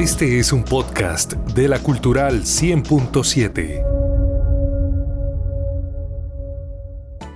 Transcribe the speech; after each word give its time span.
Este 0.00 0.38
es 0.38 0.50
un 0.50 0.64
podcast 0.64 1.34
de 1.34 1.68
la 1.68 1.78
Cultural 1.78 2.44
100.7. 2.44 3.84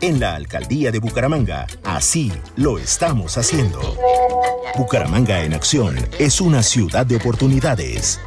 En 0.01 0.19
la 0.19 0.35
alcaldía 0.35 0.91
de 0.91 0.99
Bucaramanga, 0.99 1.67
así 1.85 2.33
lo 2.57 2.79
estamos 2.79 3.37
haciendo. 3.37 3.81
Bucaramanga 4.79 5.45
en 5.45 5.53
acción 5.53 5.95
es 6.19 6.41
una 6.41 6.63
ciudad 6.63 7.05
de 7.05 7.17
oportunidades. 7.17 8.19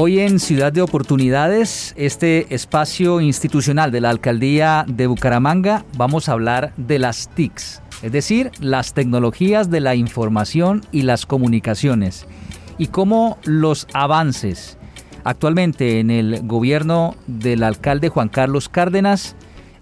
Hoy 0.00 0.20
en 0.20 0.38
Ciudad 0.38 0.72
de 0.72 0.80
Oportunidades, 0.80 1.92
este 1.96 2.54
espacio 2.54 3.20
institucional 3.20 3.90
de 3.90 4.00
la 4.00 4.10
Alcaldía 4.10 4.86
de 4.86 5.08
Bucaramanga, 5.08 5.84
vamos 5.96 6.28
a 6.28 6.34
hablar 6.34 6.72
de 6.76 7.00
las 7.00 7.28
TICs, 7.34 7.82
es 8.02 8.12
decir, 8.12 8.52
las 8.60 8.94
tecnologías 8.94 9.72
de 9.72 9.80
la 9.80 9.96
información 9.96 10.82
y 10.92 11.02
las 11.02 11.26
comunicaciones, 11.26 12.28
y 12.78 12.86
cómo 12.86 13.38
los 13.42 13.88
avances. 13.92 14.78
Actualmente 15.24 15.98
en 15.98 16.12
el 16.12 16.46
gobierno 16.46 17.16
del 17.26 17.64
alcalde 17.64 18.08
Juan 18.08 18.28
Carlos 18.28 18.68
Cárdenas 18.68 19.34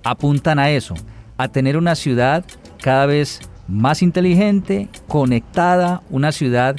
apuntan 0.02 0.58
a 0.58 0.70
eso, 0.70 0.94
a 1.36 1.48
tener 1.48 1.76
una 1.76 1.94
ciudad 1.94 2.42
cada 2.80 3.04
vez 3.04 3.42
más 3.68 4.00
inteligente, 4.00 4.88
conectada, 5.08 6.00
una 6.08 6.32
ciudad 6.32 6.76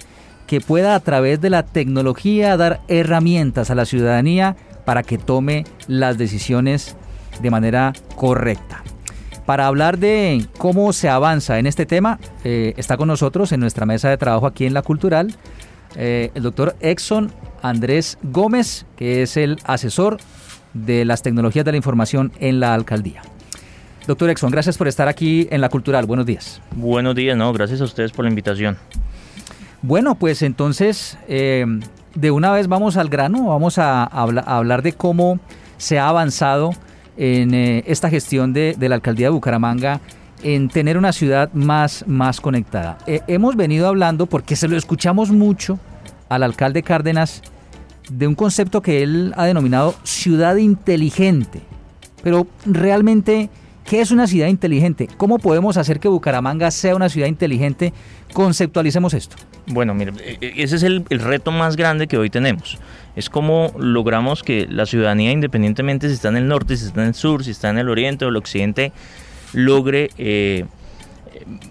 que 0.47 0.61
pueda 0.61 0.95
a 0.95 0.99
través 0.99 1.39
de 1.41 1.49
la 1.49 1.63
tecnología 1.63 2.57
dar 2.57 2.81
herramientas 2.87 3.69
a 3.69 3.75
la 3.75 3.85
ciudadanía 3.85 4.55
para 4.85 5.03
que 5.03 5.17
tome 5.17 5.65
las 5.87 6.17
decisiones 6.17 6.95
de 7.41 7.51
manera 7.51 7.93
correcta. 8.15 8.83
Para 9.45 9.67
hablar 9.67 9.97
de 9.97 10.45
cómo 10.57 10.91
se 10.93 11.09
avanza 11.09 11.59
en 11.59 11.67
este 11.67 11.85
tema, 11.85 12.19
eh, 12.43 12.73
está 12.77 12.97
con 12.97 13.07
nosotros 13.07 13.51
en 13.51 13.59
nuestra 13.59 13.85
mesa 13.85 14.09
de 14.09 14.17
trabajo 14.17 14.47
aquí 14.47 14.65
en 14.65 14.73
La 14.73 14.81
Cultural 14.81 15.35
eh, 15.95 16.31
el 16.35 16.43
doctor 16.43 16.75
Exxon 16.79 17.31
Andrés 17.61 18.17
Gómez, 18.21 18.85
que 18.97 19.23
es 19.23 19.35
el 19.37 19.57
asesor 19.63 20.17
de 20.73 21.05
las 21.05 21.23
tecnologías 21.23 21.65
de 21.65 21.71
la 21.71 21.77
información 21.77 22.31
en 22.39 22.59
la 22.59 22.73
alcaldía. 22.73 23.21
Doctor 24.05 24.29
Exxon, 24.29 24.51
gracias 24.51 24.77
por 24.77 24.87
estar 24.87 25.07
aquí 25.07 25.47
en 25.49 25.59
La 25.59 25.69
Cultural. 25.69 26.05
Buenos 26.05 26.25
días. 26.25 26.61
Buenos 26.75 27.15
días, 27.15 27.35
no, 27.35 27.51
gracias 27.51 27.81
a 27.81 27.83
ustedes 27.83 28.11
por 28.11 28.25
la 28.25 28.29
invitación. 28.29 28.77
Bueno, 29.83 30.15
pues 30.15 30.41
entonces, 30.41 31.17
eh, 31.27 31.65
de 32.15 32.31
una 32.31 32.51
vez 32.51 32.67
vamos 32.67 32.97
al 32.97 33.09
grano, 33.09 33.45
vamos 33.45 33.77
a, 33.77 34.03
hablar 34.03 34.81
de 34.81 34.93
cómo 34.93 35.39
se 35.77 35.99
ha 35.99 36.09
avanzado 36.09 36.71
en 37.15 37.53
eh, 37.53 37.83
esta 37.85 38.09
gestión 38.09 38.53
de, 38.53 38.75
la 38.79 38.95
alcaldía 38.95 39.27
de 39.27 39.31
Bucaramanga 39.31 40.01
en 40.41 40.67
tener 40.69 40.97
una 40.97 41.13
ciudad 41.13 41.51
más, 41.53 42.03
más 42.07 42.41
conectada. 42.41 42.97
Eh, 43.05 43.21
hemos 43.27 43.55
venido 43.55 43.87
hablando, 43.87 44.25
porque 44.25 44.55
se 44.55 44.67
lo 44.67 44.75
escuchamos 44.77 45.31
mucho 45.31 45.79
al 46.27 46.41
alcalde 46.41 46.81
Cárdenas, 46.81 47.43
de 48.09 48.27
un 48.27 48.35
concepto 48.35 48.81
que 48.81 49.03
él 49.03 49.33
ha 49.37 49.45
denominado 49.45 49.93
ciudad 50.03 50.55
inteligente. 50.55 51.61
Pero 52.23 52.47
realmente, 52.65 53.49
¿qué 53.85 54.01
es 54.01 54.09
una 54.09 54.25
ciudad 54.25 54.47
inteligente? 54.47 55.07
¿Cómo 55.17 55.37
podemos 55.37 55.77
hacer 55.77 55.99
que 55.99 56.07
Bucaramanga 56.07 56.71
sea 56.71 56.95
una 56.95 57.09
ciudad 57.09 57.27
inteligente? 57.27 57.93
Conceptualicemos 58.33 59.13
esto. 59.13 59.35
Bueno, 59.69 59.93
mire, 59.93 60.13
e, 60.23 60.37
e, 60.39 60.63
ese 60.63 60.77
es 60.77 60.83
el, 60.83 61.03
reto 61.09 61.51
más 61.51 61.75
grande 61.75 62.07
que 62.07 62.17
hoy 62.17 62.29
tenemos. 62.29 62.77
Es 63.17 63.29
cómo 63.29 63.73
logramos 63.77 64.41
que 64.41 64.65
la 64.69 64.85
ciudadanía, 64.85 65.31
independientemente 65.31 66.07
si 66.07 66.13
está 66.13 66.29
en 66.29 66.37
el 66.37 66.47
norte, 66.47 66.77
si 66.77 66.85
está 66.85 67.01
en 67.01 67.09
el 67.09 67.15
sur, 67.15 67.43
si 67.43 67.51
está 67.51 67.69
en 67.69 67.77
el 67.77 67.89
oriente 67.89 68.23
o 68.23 68.29
el 68.29 68.37
occidente, 68.37 68.93
logre 69.53 70.09
eh, 70.17 70.65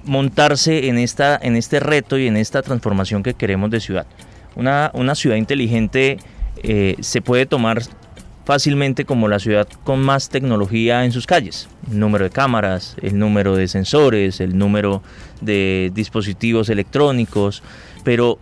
montarse 0.04 0.88
en, 0.88 0.98
esta, 0.98 1.38
en 1.40 1.56
este 1.56 1.80
reto 1.80 2.18
y 2.18 2.26
en 2.26 2.36
esta 2.36 2.60
transformación 2.60 3.22
que 3.22 3.32
queremos 3.32 3.70
de 3.70 3.80
ciudad. 3.80 4.06
Una, 4.56 4.90
una 4.92 5.14
ciudad 5.14 5.36
inteligente 5.36 6.18
eh, 6.62 6.96
se 7.00 7.22
puede 7.22 7.46
tomar 7.46 7.82
fácilmente 8.46 9.04
como 9.04 9.26
la 9.26 9.40
ciudad 9.40 9.66
con 9.84 10.00
más 10.00 10.28
tecnología 10.28 11.04
en 11.04 11.12
sus 11.12 11.26
calles. 11.26 11.68
El 11.90 11.98
número 11.98 12.24
de 12.24 12.30
cámaras, 12.30 12.96
el 13.02 13.18
número 13.18 13.56
de 13.56 13.66
sensores, 13.68 14.40
el 14.40 14.56
número 14.56 15.02
de 15.40 15.90
dispositivos 15.92 16.68
electrónicos, 16.68 17.62
pero 18.06 18.38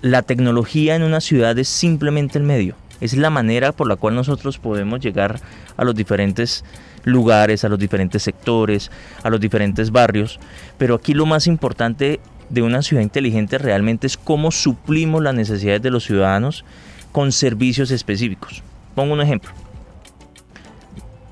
la 0.00 0.22
tecnología 0.22 0.94
en 0.94 1.02
una 1.02 1.20
ciudad 1.20 1.58
es 1.58 1.66
simplemente 1.66 2.38
el 2.38 2.44
medio. 2.44 2.76
Es 3.00 3.14
la 3.16 3.30
manera 3.30 3.72
por 3.72 3.88
la 3.88 3.96
cual 3.96 4.14
nosotros 4.14 4.58
podemos 4.58 5.00
llegar 5.00 5.40
a 5.76 5.82
los 5.82 5.96
diferentes 5.96 6.64
lugares, 7.02 7.64
a 7.64 7.68
los 7.68 7.80
diferentes 7.80 8.22
sectores, 8.22 8.92
a 9.24 9.28
los 9.28 9.40
diferentes 9.40 9.90
barrios. 9.90 10.38
Pero 10.78 10.94
aquí 10.94 11.14
lo 11.14 11.26
más 11.26 11.48
importante 11.48 12.20
de 12.48 12.62
una 12.62 12.80
ciudad 12.82 13.02
inteligente 13.02 13.58
realmente 13.58 14.06
es 14.06 14.16
cómo 14.16 14.52
suplimos 14.52 15.20
las 15.20 15.34
necesidades 15.34 15.82
de 15.82 15.90
los 15.90 16.04
ciudadanos 16.04 16.64
con 17.10 17.32
servicios 17.32 17.90
específicos. 17.90 18.62
Pongo 18.94 19.14
un 19.14 19.20
ejemplo. 19.20 19.50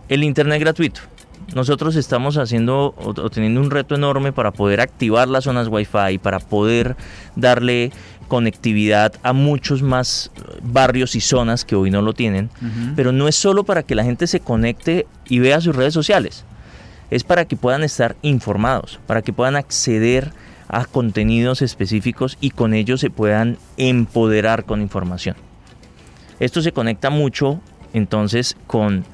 El 0.09 0.25
Internet 0.25 0.59
gratuito. 0.59 1.03
Nosotros 1.55 1.97
estamos 1.97 2.37
haciendo 2.37 2.95
o 2.97 3.31
teniendo 3.31 3.61
un 3.61 3.71
reto 3.71 3.95
enorme 3.95 4.33
para 4.33 4.53
poder 4.53 4.81
activar 4.81 5.29
las 5.29 5.45
zonas 5.45 5.69
Wi-Fi, 5.69 6.19
para 6.19 6.39
poder 6.39 6.97
darle 7.35 7.91
conectividad 8.29 9.15
a 9.25 9.33
muchos 9.33 9.83
más 9.83 10.31
barrios 10.63 11.17
y 11.17 11.21
zonas 11.21 11.65
que 11.65 11.75
hoy 11.75 11.91
no 11.91 12.03
lo 12.03 12.15
tienen. 12.15 12.51
Pero 12.95 13.11
no 13.11 13.27
es 13.27 13.35
solo 13.35 13.65
para 13.65 13.83
que 13.83 13.97
la 13.97 14.05
gente 14.05 14.29
se 14.29 14.41
conecte 14.41 15.07
y 15.29 15.41
vea 15.41 15.61
sus 15.61 15.75
redes 15.75 15.93
sociales. 15.93 16.45
Es 17.11 17.25
para 17.25 17.45
que 17.45 17.57
puedan 17.57 17.83
estar 17.83 18.15
informados, 18.23 19.01
para 19.09 19.23
que 19.23 19.33
puedan 19.33 19.57
acceder 19.57 20.33
a 20.69 20.85
contenidos 20.85 21.63
específicos 21.63 22.39
y 22.41 22.51
con 22.51 22.73
ellos 22.75 23.01
se 23.01 23.11
puedan 23.11 23.59
empoderar 23.77 24.65
con 24.65 24.81
información. 24.81 25.35
Esto 26.39 26.63
se 26.63 26.71
conecta 26.71 27.11
mucho 27.11 27.61
entonces 27.93 28.57
con 28.69 29.05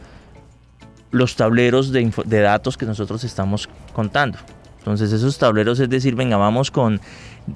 los 1.16 1.36
tableros 1.36 1.92
de, 1.92 2.10
datos 2.40 2.76
que 2.76 2.86
nosotros 2.86 3.24
estamos 3.24 3.68
contando. 3.92 4.38
Entonces 4.78 5.12
esos 5.12 5.38
tableros 5.38 5.80
es 5.80 5.88
decir, 5.88 6.14
venga, 6.14 6.36
vamos 6.36 6.70
con 6.70 7.00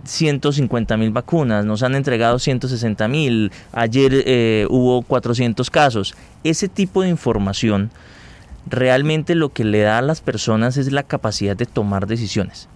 150 0.04 0.96
mil 0.96 1.10
vacunas, 1.10 1.64
nos 1.64 1.82
han 1.82 1.94
entregado 1.94 2.38
160 2.38 3.06
mil, 3.08 3.52
ayer 3.72 4.24
eh, 4.26 4.66
hubo 4.68 5.02
400 5.02 5.70
casos. 5.70 6.14
Ese 6.42 6.68
tipo 6.68 7.02
de 7.02 7.08
información 7.08 7.90
realmente 8.66 9.34
lo 9.34 9.50
que 9.50 9.64
le 9.64 9.80
da 9.80 9.98
a 9.98 10.02
las 10.02 10.20
personas 10.20 10.76
es 10.76 10.90
la 10.90 11.02
capacidad 11.02 11.56
de 11.56 11.66
tomar 11.66 12.06
decisiones. 12.06 12.68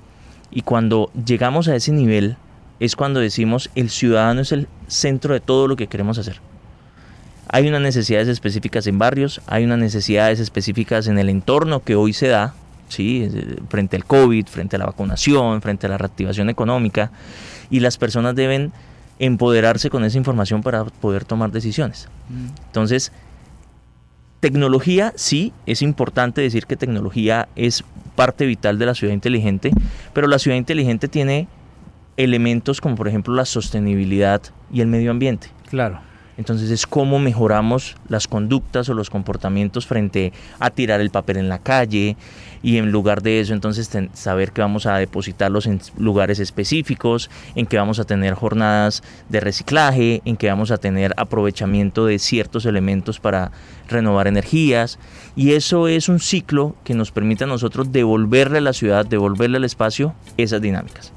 Y 0.50 0.62
cuando 0.62 1.10
llegamos 1.26 1.66
a 1.66 1.74
ese 1.74 1.92
nivel 1.92 2.36
es 2.78 2.96
cuando 2.96 3.20
decimos 3.20 3.70
el 3.74 3.90
ciudadano 3.90 4.40
es 4.40 4.52
el 4.52 4.68
centro 4.86 5.34
de 5.34 5.40
todo 5.40 5.66
lo 5.66 5.76
que 5.76 5.86
queremos 5.88 6.18
hacer. 6.18 6.40
Hay 7.54 7.68
unas 7.68 7.82
necesidades 7.82 8.26
específicas 8.26 8.84
en 8.88 8.98
barrios, 8.98 9.40
hay 9.46 9.62
unas 9.62 9.78
necesidades 9.78 10.40
específicas 10.40 11.06
en 11.06 11.20
el 11.20 11.28
entorno 11.28 11.84
que 11.84 11.94
hoy 11.94 12.12
se 12.12 12.26
da, 12.26 12.52
¿sí? 12.88 13.30
frente 13.68 13.94
al 13.94 14.04
COVID, 14.04 14.48
frente 14.48 14.74
a 14.74 14.80
la 14.80 14.86
vacunación, 14.86 15.62
frente 15.62 15.86
a 15.86 15.90
la 15.90 15.96
reactivación 15.96 16.50
económica, 16.50 17.12
y 17.70 17.78
las 17.78 17.96
personas 17.96 18.34
deben 18.34 18.72
empoderarse 19.20 19.88
con 19.88 20.02
esa 20.02 20.18
información 20.18 20.64
para 20.64 20.82
poder 20.82 21.24
tomar 21.24 21.52
decisiones. 21.52 22.08
Mm. 22.28 22.46
Entonces, 22.66 23.12
tecnología, 24.40 25.12
sí, 25.14 25.52
es 25.66 25.80
importante 25.80 26.40
decir 26.40 26.66
que 26.66 26.74
tecnología 26.74 27.46
es 27.54 27.84
parte 28.16 28.46
vital 28.46 28.80
de 28.80 28.86
la 28.86 28.96
ciudad 28.96 29.14
inteligente, 29.14 29.70
pero 30.12 30.26
la 30.26 30.40
ciudad 30.40 30.56
inteligente 30.56 31.06
tiene 31.06 31.46
elementos 32.16 32.80
como 32.80 32.96
por 32.96 33.06
ejemplo 33.06 33.32
la 33.32 33.44
sostenibilidad 33.44 34.42
y 34.72 34.80
el 34.80 34.88
medio 34.88 35.12
ambiente. 35.12 35.50
Claro. 35.70 36.00
Entonces 36.36 36.70
es 36.70 36.86
cómo 36.86 37.18
mejoramos 37.18 37.96
las 38.08 38.26
conductas 38.26 38.88
o 38.88 38.94
los 38.94 39.10
comportamientos 39.10 39.86
frente 39.86 40.32
a 40.58 40.70
tirar 40.70 41.00
el 41.00 41.10
papel 41.10 41.36
en 41.36 41.48
la 41.48 41.58
calle 41.58 42.16
y 42.62 42.78
en 42.78 42.90
lugar 42.90 43.22
de 43.22 43.40
eso 43.40 43.52
entonces 43.52 43.90
saber 44.14 44.52
que 44.52 44.62
vamos 44.62 44.86
a 44.86 44.96
depositarlos 44.96 45.66
en 45.66 45.80
lugares 45.98 46.40
específicos, 46.40 47.30
en 47.54 47.66
que 47.66 47.76
vamos 47.76 48.00
a 48.00 48.04
tener 48.04 48.34
jornadas 48.34 49.02
de 49.28 49.40
reciclaje, 49.40 50.22
en 50.24 50.36
que 50.36 50.48
vamos 50.48 50.70
a 50.70 50.78
tener 50.78 51.12
aprovechamiento 51.16 52.06
de 52.06 52.18
ciertos 52.18 52.66
elementos 52.66 53.20
para 53.20 53.52
renovar 53.88 54.26
energías 54.26 54.98
y 55.36 55.52
eso 55.52 55.88
es 55.88 56.08
un 56.08 56.20
ciclo 56.20 56.74
que 56.84 56.94
nos 56.94 57.12
permite 57.12 57.44
a 57.44 57.48
nosotros 57.48 57.92
devolverle 57.92 58.58
a 58.58 58.62
la 58.62 58.72
ciudad, 58.72 59.06
devolverle 59.06 59.58
al 59.58 59.64
espacio 59.64 60.14
esas 60.36 60.60
dinámicas. 60.60 61.12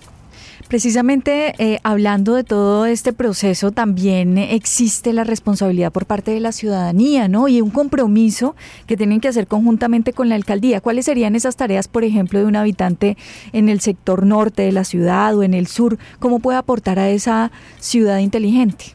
Precisamente 0.67 1.53
eh, 1.59 1.79
hablando 1.83 2.35
de 2.35 2.43
todo 2.43 2.85
este 2.85 3.13
proceso, 3.13 3.71
también 3.71 4.37
existe 4.37 5.13
la 5.13 5.23
responsabilidad 5.23 5.93
por 5.93 6.05
parte 6.05 6.31
de 6.31 6.41
la 6.41 6.51
ciudadanía, 6.51 7.29
¿no? 7.29 7.47
Y 7.47 7.61
un 7.61 7.69
compromiso 7.69 8.55
que 8.85 8.97
tienen 8.97 9.21
que 9.21 9.29
hacer 9.29 9.47
conjuntamente 9.47 10.11
con 10.11 10.27
la 10.27 10.35
alcaldía. 10.35 10.81
¿Cuáles 10.81 11.05
serían 11.05 11.35
esas 11.35 11.55
tareas, 11.55 11.87
por 11.87 12.03
ejemplo, 12.03 12.39
de 12.39 12.45
un 12.45 12.57
habitante 12.57 13.17
en 13.53 13.69
el 13.69 13.79
sector 13.79 14.25
norte 14.25 14.63
de 14.63 14.73
la 14.73 14.83
ciudad 14.83 15.37
o 15.37 15.43
en 15.43 15.53
el 15.53 15.67
sur? 15.67 15.97
¿Cómo 16.19 16.39
puede 16.39 16.57
aportar 16.57 16.99
a 16.99 17.09
esa 17.09 17.51
ciudad 17.79 18.17
inteligente? 18.17 18.85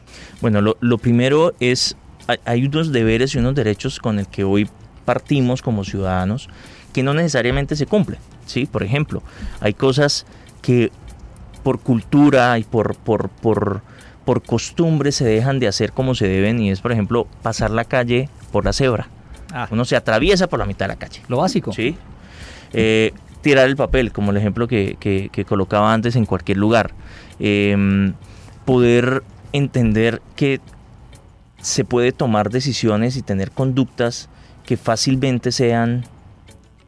Bueno, 0.41 0.61
lo, 0.61 0.77
lo 0.79 0.99
primero 0.99 1.53
es, 1.59 1.97
hay 2.45 2.65
unos 2.67 2.91
deberes 2.91 3.33
y 3.33 3.39
unos 3.39 3.55
derechos 3.55 3.97
con 3.99 4.19
el 4.19 4.27
que 4.27 4.43
hoy 4.43 4.69
partimos 5.05 5.63
como 5.63 5.83
ciudadanos 5.83 6.49
que 6.93 7.01
no 7.01 7.15
necesariamente 7.15 7.75
se 7.75 7.87
cumplen, 7.87 8.19
¿sí? 8.45 8.67
Por 8.67 8.83
ejemplo, 8.83 9.23
hay 9.59 9.73
cosas 9.73 10.27
que 10.61 10.91
por 11.63 11.79
cultura 11.79 12.57
y 12.59 12.63
por, 12.63 12.95
por, 12.95 13.29
por, 13.29 13.81
por 14.25 14.43
costumbre 14.43 15.11
se 15.11 15.25
dejan 15.25 15.59
de 15.59 15.67
hacer 15.67 15.93
como 15.93 16.15
se 16.15 16.27
deben 16.27 16.59
y 16.59 16.69
es, 16.69 16.81
por 16.81 16.91
ejemplo, 16.91 17.27
pasar 17.41 17.71
la 17.71 17.85
calle 17.85 18.29
por 18.51 18.65
la 18.65 18.73
cebra. 18.73 19.07
Ah. 19.53 19.67
Uno 19.71 19.85
se 19.85 19.95
atraviesa 19.95 20.47
por 20.47 20.59
la 20.59 20.65
mitad 20.65 20.85
de 20.85 20.93
la 20.93 20.99
calle. 20.99 21.21
Lo 21.27 21.37
básico. 21.37 21.71
Sí. 21.73 21.95
Eh, 22.73 23.13
tirar 23.41 23.67
el 23.67 23.75
papel, 23.75 24.11
como 24.11 24.31
el 24.31 24.37
ejemplo 24.37 24.67
que, 24.67 24.97
que, 24.99 25.45
colocaba 25.45 25.93
antes 25.93 26.15
en 26.15 26.25
cualquier 26.25 26.57
lugar. 26.57 26.91
Em, 27.39 28.13
poder 28.65 29.23
entender 29.51 30.21
que 30.35 30.59
se 31.61 31.85
puede 31.85 32.11
tomar 32.11 32.49
decisiones 32.49 33.15
y 33.15 33.21
tener 33.21 33.51
conductas 33.51 34.29
que 34.65 34.77
fácilmente 34.77 35.51
sean 35.51 36.05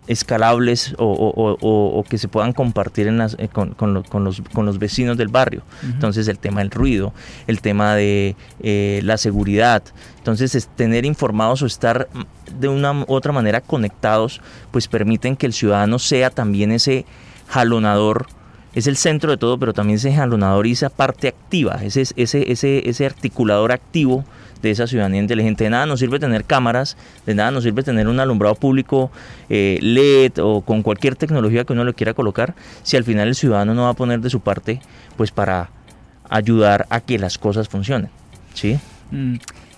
escalables 0.07 0.96
o, 0.98 2.04
que 2.07 2.18
se 2.18 2.28
puedan 2.28 2.54
compartir 2.54 3.07
en 3.07 3.18
las, 3.18 3.36
eh, 3.40 3.48
con, 3.48 3.75
los, 3.94 4.80
vecinos 4.80 5.18
del 5.18 5.30
barrio. 5.30 5.63
Entonces 5.84 6.28
el 6.28 6.38
tema 6.38 6.62
del 6.62 6.72
ruido, 6.72 7.13
el 7.48 7.62
tema 7.62 7.96
de 7.96 8.36
eh, 8.62 9.02
la 9.04 9.18
seguridad. 9.18 9.84
Entonces 10.18 10.56
es 10.56 10.68
tener 10.68 11.06
informados 11.06 11.62
o 11.62 11.66
estar 11.66 12.07
de 12.60 12.68
una 12.68 12.94
u 12.94 13.06
otra 13.07 13.31
manera 13.31 13.62
conectados, 13.62 14.42
pues 14.72 14.88
permiten 14.88 15.36
que 15.36 15.46
el 15.46 15.54
ciudadano 15.54 16.00
sea 16.00 16.30
también 16.30 16.72
ese 16.72 17.06
jalonador 17.48 18.28
es 18.75 18.88
el 18.88 18.98
centro 18.98 19.31
de 19.31 19.38
todo, 19.38 19.57
pero 19.57 19.74
también 19.74 19.98
ese 19.98 20.13
jalonador 20.13 20.68
y 20.68 20.74
esa 20.74 20.89
parte 20.89 21.30
activa, 21.30 21.80
ese, 21.81 22.01
ese, 22.01 22.51
ese, 22.51 22.88
ese 22.88 23.06
articulador 23.06 23.72
activo 23.72 24.25
de 24.62 24.72
esa 24.72 24.86
ciudadanía 24.86 25.22
inteligente. 25.22 25.63
De 25.63 25.69
nada 25.69 25.86
nos 25.86 26.00
sirve 26.01 26.19
tener 26.19 26.44
cámaras, 26.44 26.98
de 27.25 27.36
nada 27.36 27.51
nos 27.51 27.63
sirve 27.63 27.83
tener 27.83 28.07
un 28.07 28.19
alumbrado 28.19 28.56
público 28.56 29.12
eh, 29.50 29.80
LED 29.81 30.44
o 30.44 30.62
con 30.62 30.83
cualquier 30.83 31.16
tecnología 31.16 31.63
que 31.63 31.74
uno 31.74 31.86
le 31.86 31.94
quiera 31.94 32.13
colocar, 32.13 32.54
si 32.83 32.98
al 32.98 33.06
final 33.06 33.30
el 33.30 33.36
ciudadano 33.36 33.74
no 33.74 33.83
va 33.83 33.89
a 33.89 33.94
poner 33.94 34.19
de 34.19 34.30
su 34.30 34.42
parte, 34.42 34.81
pues 35.16 35.31
para 35.31 35.69
ayudar 36.30 36.86
a 36.89 37.00
que 37.00 37.18
las 37.18 37.38
cosas 37.38 37.69
funcionen. 37.69 38.10
¿sí? 38.54 38.77
Mm. 39.12 39.36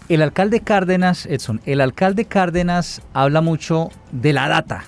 El 0.09 0.21
alcalde 0.21 0.61
Cárdenas, 0.61 1.25
Edson, 1.25 1.61
el 1.65 1.81
alcalde 1.81 2.25
Cárdenas 2.25 3.01
habla 3.13 3.41
mucho 3.41 3.89
de 4.11 4.31
la 4.33 4.47
data 4.47 4.85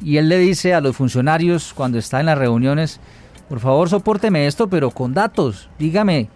y 0.00 0.18
él 0.18 0.28
le 0.28 0.38
dice 0.38 0.72
a 0.72 0.80
los 0.80 0.96
funcionarios 0.96 1.74
cuando 1.74 1.98
está 1.98 2.20
en 2.20 2.26
las 2.26 2.38
reuniones, 2.38 3.00
por 3.48 3.60
favor 3.60 3.88
soporteme 3.88 4.46
esto, 4.46 4.68
pero 4.68 4.90
con 4.90 5.14
datos, 5.14 5.68
dígame 5.78 6.28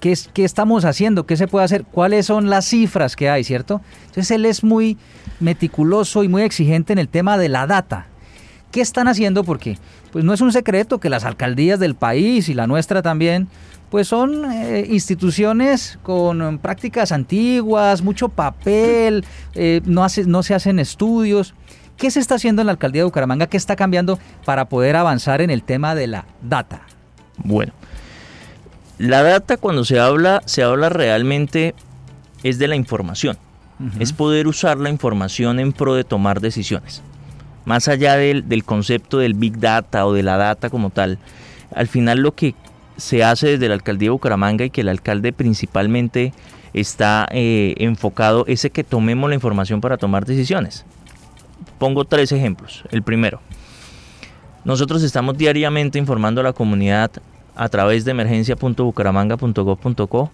¿Qué, 0.00 0.18
¿Qué 0.34 0.44
estamos 0.44 0.84
haciendo? 0.84 1.24
¿Qué 1.24 1.36
se 1.36 1.48
puede 1.48 1.64
hacer? 1.64 1.84
¿Cuáles 1.84 2.26
son 2.26 2.50
las 2.50 2.66
cifras 2.66 3.16
que 3.16 3.30
hay, 3.30 3.42
cierto? 3.42 3.80
Entonces 4.00 4.30
él 4.32 4.44
es 4.44 4.62
muy 4.62 4.98
meticuloso 5.40 6.24
y 6.24 6.28
muy 6.28 6.42
exigente 6.42 6.92
en 6.92 6.98
el 6.98 7.08
tema 7.08 7.38
de 7.38 7.48
la 7.48 7.66
data. 7.66 8.06
¿Qué 8.70 8.80
están 8.80 9.08
haciendo? 9.08 9.44
Porque 9.44 9.78
pues 10.12 10.24
no 10.24 10.34
es 10.34 10.40
un 10.40 10.52
secreto 10.52 11.00
que 11.00 11.08
las 11.08 11.24
alcaldías 11.24 11.78
del 11.78 11.94
país 11.94 12.48
y 12.48 12.54
la 12.54 12.66
nuestra 12.66 13.02
también, 13.02 13.48
pues 13.90 14.08
son 14.08 14.50
eh, 14.52 14.86
instituciones 14.90 15.98
con 16.02 16.58
prácticas 16.58 17.12
antiguas, 17.12 18.02
mucho 18.02 18.28
papel, 18.28 19.24
eh, 19.54 19.80
no, 19.84 20.04
hace, 20.04 20.24
no 20.24 20.42
se 20.42 20.54
hacen 20.54 20.78
estudios. 20.80 21.54
¿Qué 21.96 22.10
se 22.10 22.20
está 22.20 22.34
haciendo 22.34 22.62
en 22.62 22.66
la 22.66 22.72
alcaldía 22.72 23.02
de 23.02 23.04
Bucaramanga? 23.04 23.46
¿Qué 23.46 23.56
está 23.56 23.76
cambiando 23.76 24.18
para 24.44 24.68
poder 24.68 24.96
avanzar 24.96 25.40
en 25.40 25.50
el 25.50 25.62
tema 25.62 25.94
de 25.94 26.06
la 26.06 26.24
data? 26.42 26.82
Bueno, 27.38 27.72
la 28.98 29.22
data 29.22 29.56
cuando 29.56 29.84
se 29.84 29.98
habla, 29.98 30.42
se 30.44 30.62
habla 30.62 30.88
realmente 30.88 31.74
es 32.42 32.58
de 32.58 32.68
la 32.68 32.76
información. 32.76 33.38
Es 33.98 34.12
poder 34.12 34.46
usar 34.46 34.78
la 34.78 34.88
información 34.88 35.58
en 35.58 35.72
pro 35.72 35.94
de 35.94 36.04
tomar 36.04 36.40
decisiones. 36.40 37.02
Más 37.64 37.88
allá 37.88 38.16
del, 38.16 38.64
concepto 38.64 39.18
del 39.18 39.34
big 39.34 39.58
data 39.58 40.06
o 40.06 40.12
de 40.12 40.22
la 40.22 40.36
data 40.36 40.70
como 40.70 40.90
tal, 40.90 41.18
al 41.74 41.88
final 41.88 42.20
lo 42.20 42.34
que 42.34 42.54
se 42.96 43.24
hace 43.24 43.48
desde 43.48 43.68
la 43.68 43.74
alcaldía 43.74 44.06
de 44.06 44.12
Bucaramanga 44.12 44.64
y 44.64 44.70
que 44.70 44.82
el 44.82 44.88
alcalde 44.88 45.32
principalmente 45.32 46.32
está 46.72 47.26
eh, 47.32 47.74
enfocado 47.78 48.44
es 48.46 48.68
que 48.72 48.84
tomemos 48.84 49.28
la 49.28 49.34
información 49.34 49.80
para 49.80 49.96
tomar 49.96 50.24
decisiones. 50.24 50.84
Pongo 51.78 52.04
tres 52.04 52.30
ejemplos. 52.32 52.84
El 52.90 53.02
primero, 53.02 53.40
nosotros 54.64 55.02
estamos 55.02 55.36
diariamente 55.36 55.98
informando 55.98 56.40
a 56.40 56.44
la 56.44 56.52
comunidad 56.52 57.10
a 57.56 57.68
través 57.68 58.04
de 58.04 58.12
emergencia.bucaramanga.gov.co 58.12 60.30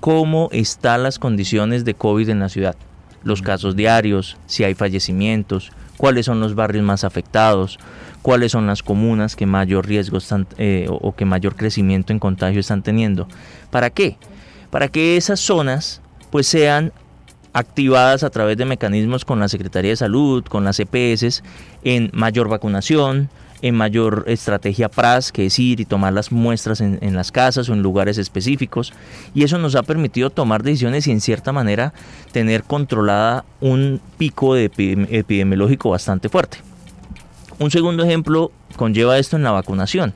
cómo 0.00 0.48
están 0.52 1.04
las 1.04 1.18
condiciones 1.18 1.84
de 1.84 1.94
COVID 1.94 2.28
en 2.28 2.40
la 2.40 2.48
ciudad, 2.48 2.74
los 3.22 3.40
casos 3.40 3.76
diarios, 3.76 4.36
si 4.46 4.64
hay 4.64 4.74
fallecimientos, 4.74 5.70
cuáles 5.96 6.26
son 6.26 6.40
los 6.40 6.56
barrios 6.56 6.84
más 6.84 7.04
afectados, 7.04 7.78
cuáles 8.20 8.50
son 8.50 8.66
las 8.66 8.82
comunas 8.82 9.36
que 9.36 9.46
mayor 9.46 9.86
riesgo 9.86 10.18
están 10.18 10.48
eh, 10.58 10.88
o 10.88 11.14
que 11.14 11.24
mayor 11.24 11.54
crecimiento 11.54 12.12
en 12.12 12.18
contagio 12.18 12.58
están 12.58 12.82
teniendo. 12.82 13.28
¿Para 13.70 13.90
qué? 13.90 14.16
Para 14.70 14.88
que 14.88 15.16
esas 15.16 15.38
zonas 15.38 16.02
pues 16.32 16.48
sean 16.48 16.92
activadas 17.52 18.22
a 18.22 18.30
través 18.30 18.56
de 18.56 18.64
mecanismos 18.64 19.24
con 19.24 19.40
la 19.40 19.48
Secretaría 19.48 19.90
de 19.90 19.96
Salud, 19.96 20.44
con 20.44 20.64
las 20.64 20.80
EPS, 20.80 21.42
en 21.84 22.10
mayor 22.12 22.48
vacunación, 22.48 23.28
en 23.62 23.76
mayor 23.76 24.24
estrategia 24.26 24.88
PRAS, 24.88 25.30
que 25.30 25.46
es 25.46 25.58
ir 25.58 25.80
y 25.80 25.84
tomar 25.84 26.12
las 26.12 26.32
muestras 26.32 26.80
en, 26.80 27.14
las 27.14 27.30
casas 27.30 27.68
o 27.68 27.72
en 27.72 27.82
lugares 27.82 28.18
específicos. 28.18 28.92
Y 29.34 29.44
eso 29.44 29.56
nos 29.58 29.76
ha 29.76 29.84
permitido 29.84 30.30
tomar 30.30 30.62
decisiones 30.62 31.06
y 31.06 31.12
en 31.12 31.20
cierta 31.20 31.52
manera 31.52 31.94
tener 32.32 32.64
controlada 32.64 33.44
un 33.60 34.00
pico 34.18 34.54
de 34.54 34.64
epidemiológico 35.10 35.90
bastante 35.90 36.28
fuerte. 36.28 36.58
Un 37.58 37.70
segundo 37.70 38.04
ejemplo 38.04 38.50
conlleva 38.76 39.18
esto 39.18 39.36
en 39.36 39.44
la 39.44 39.52
vacunación. 39.52 40.12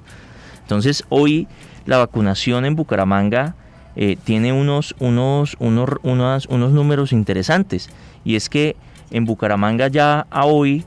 Entonces 0.62 1.04
hoy 1.08 1.46
la 1.84 1.98
vacunación 1.98 2.64
en 2.64 2.74
Bucaramanga 2.74 3.54
eh, 3.96 4.16
tiene 4.22 4.52
unos, 4.52 4.94
unos, 4.98 5.56
unos, 5.58 5.90
unos, 6.02 6.46
unos 6.46 6.72
números 6.72 7.12
interesantes. 7.12 7.88
Y 8.24 8.36
es 8.36 8.48
que 8.48 8.76
en 9.10 9.24
Bucaramanga 9.24 9.88
ya 9.88 10.26
a 10.30 10.44
hoy 10.44 10.84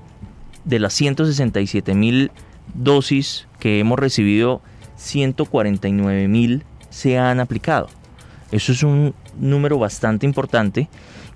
de 0.65 0.79
las 0.79 0.93
167 0.93 1.93
mil 1.95 2.31
dosis 2.73 3.47
que 3.59 3.79
hemos 3.79 3.97
recibido, 3.99 4.61
149 4.97 6.27
mil 6.27 6.63
se 6.89 7.17
han 7.17 7.39
aplicado. 7.39 7.89
Eso 8.51 8.71
es 8.71 8.83
un 8.83 9.13
número 9.39 9.77
bastante 9.77 10.25
importante 10.25 10.89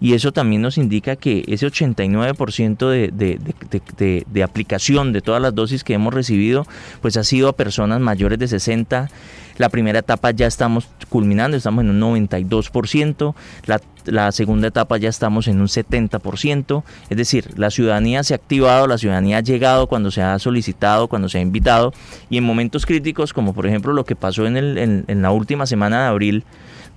y 0.04 0.14
eso 0.14 0.34
también 0.34 0.62
nos 0.62 0.78
indica 0.78 1.16
que 1.16 1.46
ese 1.48 1.66
89% 1.66 2.90
de, 2.90 3.10
de, 3.10 4.26
de, 4.28 4.44
aplicación 4.44 5.14
de 5.14 5.22
todas 5.22 5.42
las 5.42 5.56
dosis 5.56 5.84
que 5.84 5.94
hemos 5.94 6.14
recibido, 6.14 6.68
pues 7.02 7.16
ha 7.16 7.24
sido 7.24 7.48
a 7.48 7.56
personas 7.56 8.02
mayores 8.02 8.38
de 8.38 8.50
60. 8.50 9.10
La 9.58 9.70
primera 9.70 10.00
etapa 10.00 10.32
ya 10.32 10.48
estamos 10.48 10.88
culminando, 11.10 11.56
estamos 11.56 11.84
en 11.84 11.92
un 11.92 12.00
92%, 12.20 13.36
la, 13.66 13.82
la 14.06 14.32
segunda 14.32 14.68
etapa 14.68 14.98
ya 14.98 15.10
estamos 15.10 15.48
en 15.48 15.62
un 15.62 15.68
70%, 15.68 16.84
es 17.10 17.18
decir, 17.18 17.58
la 17.58 17.70
ciudadanía 17.70 18.24
se 18.24 18.34
ha 18.34 18.38
activado, 18.38 18.88
la 18.88 18.98
ciudadanía 18.98 19.38
ha 19.38 19.42
llegado 19.42 19.88
cuando 19.88 20.12
se 20.12 20.22
ha 20.22 20.38
solicitado, 20.40 21.08
cuando 21.08 21.30
se 21.30 21.38
ha 21.38 21.42
invitado. 21.42 21.94
Y 22.30 22.38
en 22.38 22.44
momentos 22.44 22.86
críticos, 22.86 23.34
como 23.34 23.54
por 23.54 23.68
ejemplo 23.68 23.94
lo 23.94 24.06
que 24.06 24.16
pasó 24.16 24.46
en, 24.48 24.58
el, 24.58 24.78
en 25.08 25.22
la 25.22 25.32
última 25.32 25.66
semana 25.66 26.02
de 26.02 26.08
abril, 26.08 26.44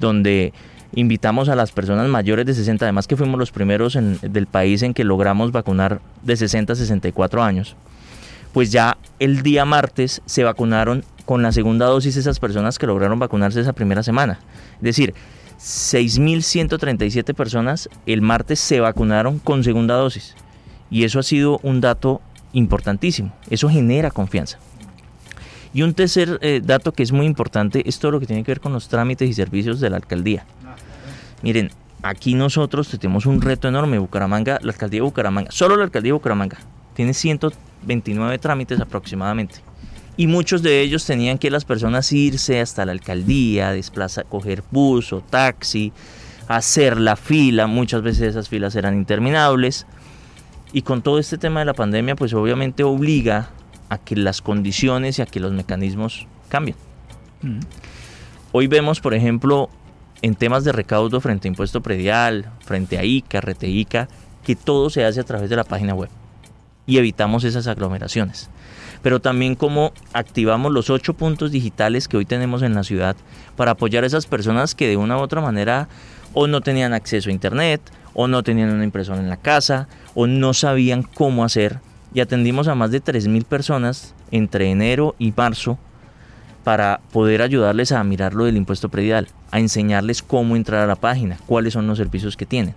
donde 0.00 0.52
invitamos 0.94 1.48
a 1.48 1.56
las 1.56 1.72
personas 1.72 2.08
mayores 2.08 2.46
de 2.46 2.54
60, 2.54 2.84
además 2.84 3.06
que 3.06 3.16
fuimos 3.16 3.38
los 3.38 3.50
primeros 3.50 3.98
del 4.22 4.46
país 4.46 4.82
en 4.82 4.94
que 4.94 5.04
logramos 5.04 5.52
vacunar 5.52 6.00
de 6.22 6.36
60 6.36 6.72
a 6.72 6.76
64 6.76 7.42
años, 7.42 7.76
pues 8.56 8.72
ya 8.72 8.96
el 9.18 9.42
día 9.42 9.66
martes 9.66 10.22
se 10.24 10.42
vacunaron 10.42 11.04
con 11.26 11.42
la 11.42 11.52
segunda 11.52 11.84
dosis 11.84 12.16
esas 12.16 12.40
personas 12.40 12.78
que 12.78 12.86
lograron 12.86 13.18
vacunarse 13.18 13.60
esa 13.60 13.74
primera 13.74 14.02
semana. 14.02 14.38
Es 14.76 14.82
decir, 14.82 15.12
6.137 15.58 17.34
personas 17.34 17.90
el 18.06 18.22
martes 18.22 18.58
se 18.58 18.80
vacunaron 18.80 19.40
con 19.40 19.62
segunda 19.62 19.96
dosis. 19.96 20.34
Y 20.88 21.04
eso 21.04 21.18
ha 21.18 21.22
sido 21.22 21.60
un 21.64 21.82
dato 21.82 22.22
importantísimo. 22.54 23.30
Eso 23.50 23.68
genera 23.68 24.10
confianza. 24.10 24.58
Y 25.74 25.82
un 25.82 25.92
tercer 25.92 26.38
eh, 26.40 26.62
dato 26.64 26.92
que 26.92 27.02
es 27.02 27.12
muy 27.12 27.26
importante 27.26 27.86
es 27.86 27.98
todo 27.98 28.12
lo 28.12 28.20
que 28.20 28.26
tiene 28.26 28.42
que 28.42 28.52
ver 28.52 28.60
con 28.60 28.72
los 28.72 28.88
trámites 28.88 29.28
y 29.28 29.34
servicios 29.34 29.80
de 29.80 29.90
la 29.90 29.96
alcaldía. 29.96 30.46
Miren, 31.42 31.72
aquí 32.00 32.32
nosotros 32.32 32.88
tenemos 32.88 33.26
un 33.26 33.42
reto 33.42 33.68
enorme. 33.68 33.98
Bucaramanga, 33.98 34.60
la 34.62 34.72
alcaldía 34.72 35.00
de 35.00 35.04
Bucaramanga, 35.04 35.50
solo 35.50 35.76
la 35.76 35.84
alcaldía 35.84 36.08
de 36.08 36.14
Bucaramanga, 36.14 36.56
tiene 36.94 37.12
129 37.80 38.38
trámites 38.38 38.80
aproximadamente. 38.80 39.60
y 40.18 40.28
muchos 40.28 40.62
de 40.62 40.80
ellos 40.80 41.04
tenían 41.04 41.36
que 41.36 41.50
las 41.50 41.66
personas 41.66 42.10
irse 42.10 42.58
hasta 42.58 42.86
la 42.86 42.92
alcaldía, 42.92 43.72
desplazar, 43.72 44.24
coger 44.24 44.62
bus 44.70 45.12
o 45.12 45.20
taxi, 45.20 45.92
hacer 46.48 46.98
la 46.98 47.16
fila, 47.16 47.66
muchas 47.66 48.00
veces 48.00 48.28
esas 48.28 48.48
filas 48.48 48.74
eran 48.76 48.94
interminables. 48.94 49.86
Y 50.72 50.82
con 50.82 51.02
todo 51.02 51.18
este 51.18 51.36
tema 51.38 51.60
de 51.60 51.66
la 51.66 51.74
pandemia, 51.74 52.16
pues 52.16 52.32
obviamente 52.32 52.82
obliga 52.82 53.50
a 53.88 53.98
que 53.98 54.16
las 54.16 54.40
condiciones 54.40 55.18
y 55.18 55.22
a 55.22 55.26
que 55.26 55.38
los 55.38 55.52
mecanismos 55.52 56.26
cambien. 56.48 56.76
Mm. 57.42 57.60
Hoy 58.52 58.68
vemos, 58.68 59.00
por 59.00 59.12
ejemplo, 59.12 59.68
en 60.22 60.34
temas 60.34 60.64
de 60.64 60.72
recaudo 60.72 61.20
frente 61.20 61.46
a 61.46 61.50
impuesto 61.50 61.82
predial, 61.82 62.50
frente 62.64 62.98
a 62.98 63.04
ICA, 63.04 63.40
RTICA, 63.40 64.08
que 64.44 64.56
todo 64.56 64.90
se 64.90 65.04
hace 65.04 65.20
a 65.20 65.24
través 65.24 65.50
de 65.50 65.56
la 65.56 65.64
página 65.64 65.94
web 65.94 66.08
y 66.86 66.98
evitamos 66.98 67.44
esas 67.44 67.66
aglomeraciones. 67.66 68.48
Pero 69.02 69.20
también 69.20 69.54
cómo 69.54 69.92
activamos 70.12 70.72
los 70.72 70.90
ocho 70.90 71.14
puntos 71.14 71.50
digitales 71.50 72.08
que 72.08 72.16
hoy 72.16 72.24
tenemos 72.24 72.62
en 72.62 72.74
la 72.74 72.84
ciudad 72.84 73.16
para 73.56 73.72
apoyar 73.72 74.04
a 74.04 74.06
esas 74.06 74.26
personas 74.26 74.74
que 74.74 74.88
de 74.88 74.96
una 74.96 75.16
u 75.16 75.20
otra 75.20 75.40
manera 75.40 75.88
o 76.32 76.46
no 76.46 76.60
tenían 76.60 76.92
acceso 76.92 77.30
a 77.30 77.32
internet, 77.32 77.80
o 78.12 78.28
no 78.28 78.42
tenían 78.42 78.70
una 78.70 78.84
impresora 78.84 79.20
en 79.20 79.28
la 79.28 79.36
casa, 79.36 79.88
o 80.14 80.26
no 80.26 80.54
sabían 80.54 81.02
cómo 81.02 81.44
hacer. 81.44 81.80
Y 82.14 82.20
atendimos 82.20 82.68
a 82.68 82.74
más 82.74 82.90
de 82.90 83.02
3.000 83.02 83.44
personas 83.44 84.14
entre 84.30 84.70
enero 84.70 85.14
y 85.18 85.32
marzo 85.32 85.78
para 86.64 87.00
poder 87.12 87.42
ayudarles 87.42 87.92
a 87.92 88.02
mirar 88.04 88.34
lo 88.34 88.44
del 88.44 88.56
impuesto 88.56 88.88
predial, 88.88 89.28
a 89.50 89.60
enseñarles 89.60 90.22
cómo 90.22 90.56
entrar 90.56 90.82
a 90.82 90.86
la 90.86 90.96
página, 90.96 91.38
cuáles 91.46 91.74
son 91.74 91.86
los 91.86 91.98
servicios 91.98 92.36
que 92.36 92.44
tienen. 92.44 92.74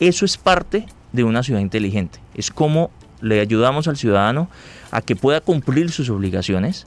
Eso 0.00 0.24
es 0.24 0.36
parte 0.36 0.86
de 1.12 1.24
una 1.24 1.42
ciudad 1.42 1.60
inteligente. 1.60 2.18
Es 2.34 2.50
cómo 2.50 2.90
le 3.20 3.40
ayudamos 3.40 3.88
al 3.88 3.96
ciudadano 3.96 4.48
a 4.90 5.02
que 5.02 5.16
pueda 5.16 5.40
cumplir 5.40 5.90
sus 5.90 6.10
obligaciones 6.10 6.86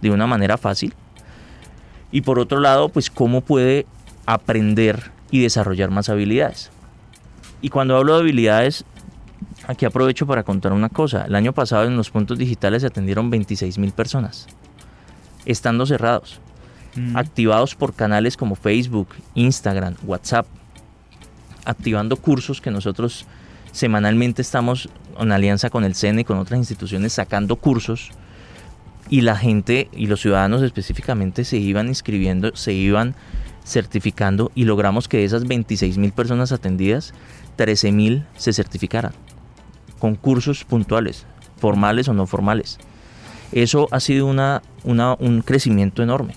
de 0.00 0.10
una 0.10 0.26
manera 0.26 0.58
fácil. 0.58 0.94
Y 2.12 2.20
por 2.22 2.38
otro 2.38 2.60
lado, 2.60 2.88
pues 2.88 3.10
cómo 3.10 3.40
puede 3.40 3.86
aprender 4.26 5.10
y 5.30 5.40
desarrollar 5.40 5.90
más 5.90 6.08
habilidades. 6.08 6.70
Y 7.60 7.70
cuando 7.70 7.96
hablo 7.96 8.14
de 8.14 8.20
habilidades, 8.20 8.84
aquí 9.66 9.84
aprovecho 9.86 10.26
para 10.26 10.44
contar 10.44 10.72
una 10.72 10.88
cosa. 10.88 11.24
El 11.24 11.34
año 11.34 11.52
pasado 11.52 11.84
en 11.84 11.96
los 11.96 12.10
puntos 12.10 12.38
digitales 12.38 12.82
se 12.82 12.88
atendieron 12.88 13.30
26 13.30 13.78
mil 13.78 13.92
personas 13.92 14.46
estando 15.46 15.86
cerrados, 15.86 16.40
mm. 16.96 17.16
activados 17.16 17.74
por 17.74 17.94
canales 17.94 18.36
como 18.36 18.56
Facebook, 18.56 19.08
Instagram, 19.34 19.94
WhatsApp, 20.04 20.46
activando 21.64 22.16
cursos 22.16 22.60
que 22.60 22.70
nosotros 22.70 23.24
semanalmente 23.72 24.42
estamos 24.42 24.88
en 25.20 25.32
alianza 25.32 25.70
con 25.70 25.84
el 25.84 25.94
CENE 25.94 26.22
y 26.22 26.24
con 26.24 26.38
otras 26.38 26.58
instituciones 26.58 27.12
sacando 27.12 27.56
cursos 27.56 28.10
y 29.08 29.20
la 29.20 29.36
gente 29.36 29.88
y 29.92 30.06
los 30.06 30.20
ciudadanos 30.20 30.62
específicamente 30.62 31.44
se 31.44 31.58
iban 31.58 31.88
inscribiendo, 31.88 32.54
se 32.56 32.72
iban 32.72 33.14
certificando 33.64 34.50
y 34.54 34.64
logramos 34.64 35.08
que 35.08 35.18
de 35.18 35.24
esas 35.24 35.46
26 35.46 35.98
mil 35.98 36.12
personas 36.12 36.52
atendidas, 36.52 37.14
13 37.56 37.92
mil 37.92 38.24
se 38.36 38.52
certificaran 38.52 39.12
con 39.98 40.14
cursos 40.14 40.64
puntuales, 40.64 41.26
formales 41.56 42.08
o 42.08 42.14
no 42.14 42.26
formales 42.26 42.78
eso 43.52 43.88
ha 43.90 44.00
sido 44.00 44.26
una, 44.26 44.62
un 44.84 45.42
crecimiento 45.42 46.02
enorme. 46.02 46.34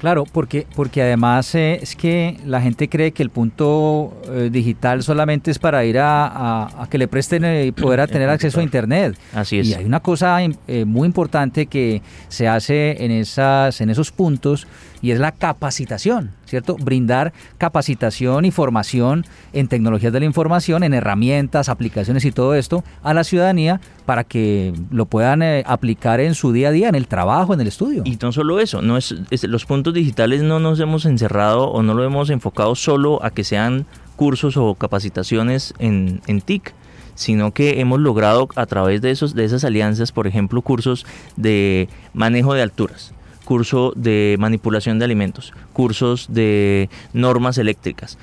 Claro, 0.00 0.24
porque, 0.24 0.66
porque 0.76 1.02
además 1.02 1.54
eh, 1.54 1.80
es 1.82 1.96
que 1.96 2.36
la 2.46 2.60
gente 2.60 2.88
cree 2.88 3.10
que 3.12 3.22
el 3.22 3.30
punto 3.30 4.20
eh, 4.30 4.48
digital 4.50 5.02
solamente 5.02 5.50
es 5.50 5.58
para 5.58 5.84
ir 5.84 5.98
a, 6.00 6.86
que 6.88 6.98
le 6.98 7.08
presten 7.08 7.42
y 7.44 7.46
eh, 7.46 7.72
poder 7.72 8.08
tener 8.10 8.28
acceso 8.28 8.60
a 8.60 8.62
Internet. 8.62 9.18
Así 9.34 9.58
es. 9.58 9.66
Y 9.66 9.74
hay 9.74 9.84
una 9.84 10.00
cosa 10.00 10.38
muy 10.86 11.06
importante 11.06 11.66
que 11.66 12.00
se 12.28 12.46
hace 12.46 13.04
en, 13.04 13.10
esas, 13.10 13.80
en 13.80 13.90
esos 13.90 14.12
puntos 14.12 14.66
y 15.02 15.10
es 15.10 15.18
la 15.18 15.32
capacitación, 15.32 16.30
¿cierto? 16.44 16.76
Brindar 16.76 17.32
capacitación 17.58 18.44
y 18.44 18.50
formación 18.50 19.24
en 19.52 19.68
tecnologías 19.68 20.12
de 20.12 20.20
la 20.20 20.26
información, 20.26 20.82
en 20.82 20.94
herramientas, 20.94 21.68
aplicaciones 21.68 22.24
y 22.24 22.32
todo 22.32 22.54
esto 22.54 22.84
a 23.02 23.14
la 23.14 23.24
ciudadanía 23.24 23.80
para 24.06 24.24
que 24.24 24.72
lo 24.90 25.06
puedan 25.06 25.42
eh, 25.42 25.62
aplicar 25.66 26.20
en 26.20 26.34
su 26.34 26.52
día 26.52 26.68
a 26.68 26.72
día, 26.72 26.88
en 26.88 26.94
el 26.94 27.06
trabajo, 27.06 27.54
en 27.54 27.60
el 27.60 27.68
estudio. 27.68 28.02
Y 28.04 28.18
no 28.20 28.32
solo 28.32 28.60
eso, 28.60 28.82
no 28.82 28.96
es, 28.96 29.14
los 29.42 29.64
puntos 29.64 29.94
digitales 29.94 30.42
no 30.42 30.60
nos 30.60 30.80
hemos 30.80 31.04
encerrado 31.04 31.70
o 31.70 31.82
no 31.82 31.94
lo 31.94 32.04
hemos 32.04 32.30
enfocado 32.30 32.74
solo 32.74 33.22
a 33.22 33.30
que 33.30 33.44
sean 33.44 33.86
cursos 34.16 34.56
o 34.56 34.74
capacitaciones 34.74 35.74
en, 35.78 36.20
en 36.26 36.40
TIC 36.40 36.74
sino 37.18 37.52
que 37.52 37.80
hemos 37.80 37.98
logrado 37.98 38.48
a 38.54 38.64
través 38.66 39.02
de 39.02 39.10
esos 39.10 39.34
de 39.34 39.44
esas 39.44 39.64
alianzas, 39.64 40.12
por 40.12 40.28
ejemplo, 40.28 40.62
cursos 40.62 41.04
de 41.36 41.88
manejo 42.14 42.54
de 42.54 42.62
alturas, 42.62 43.12
curso 43.48 43.94
de 43.96 44.36
manipulación 44.38 44.98
de 44.98 45.06
alimentos, 45.06 45.54
cursos 45.72 46.26
de 46.28 46.90
normas 47.14 47.56
eléctricas, 47.56 48.18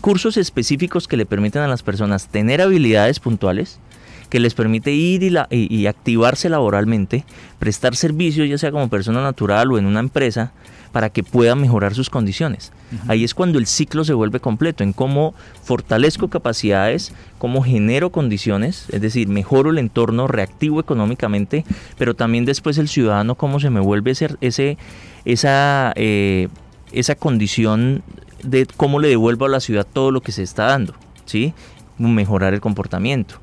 cursos 0.00 0.36
específicos 0.36 1.06
que 1.06 1.16
le 1.16 1.24
permiten 1.24 1.62
a 1.62 1.68
las 1.68 1.84
personas 1.84 2.26
tener 2.26 2.60
habilidades 2.60 3.20
puntuales 3.20 3.78
que 4.28 4.40
les 4.40 4.54
permite 4.54 4.92
ir 4.92 5.22
y, 5.22 5.36
y, 5.50 5.86
activarse 5.86 6.48
laboralmente, 6.48 7.24
prestar 7.58 7.96
servicios 7.96 8.48
ya 8.48 8.58
sea 8.58 8.70
como 8.70 8.88
persona 8.88 9.22
natural 9.22 9.72
o 9.72 9.78
en 9.78 9.86
una 9.86 10.00
empresa 10.00 10.52
para 10.92 11.10
que 11.10 11.22
puedan 11.22 11.60
mejorar 11.60 11.94
sus 11.94 12.10
condiciones. 12.10 12.72
Ahí 13.06 13.22
es 13.22 13.34
cuando 13.34 13.58
el 13.58 13.66
ciclo 13.66 14.04
se 14.04 14.14
vuelve 14.14 14.40
completo, 14.40 14.82
en 14.82 14.94
cómo 14.94 15.34
fortalezco 15.62 16.28
capacidades, 16.28 17.12
cómo 17.36 17.62
genero 17.62 18.10
condiciones, 18.10 18.86
es 18.90 19.00
decir, 19.02 19.28
mejoro 19.28 19.70
el 19.70 19.78
entorno, 19.78 20.26
reactivo 20.26 20.80
económicamente, 20.80 21.66
pero 21.98 22.16
también 22.16 22.46
después 22.46 22.78
el 22.78 22.88
ciudadano 22.88 23.34
cómo 23.34 23.60
se 23.60 23.68
me 23.68 23.80
vuelve 23.80 24.12
ese, 24.12 24.30
ese 24.40 24.78
esa, 25.24 25.92
eh, 25.96 26.48
esa 26.92 27.14
condición 27.14 28.02
de 28.42 28.66
cómo 28.76 28.98
le 28.98 29.08
devuelvo 29.08 29.44
a 29.44 29.48
la 29.48 29.60
ciudad 29.60 29.86
todo 29.90 30.10
lo 30.10 30.22
que 30.22 30.32
se 30.32 30.42
está 30.42 30.64
dando, 30.64 30.94
¿sí? 31.26 31.52
Mejorar 31.98 32.54
el 32.54 32.60
comportamiento, 32.60 33.36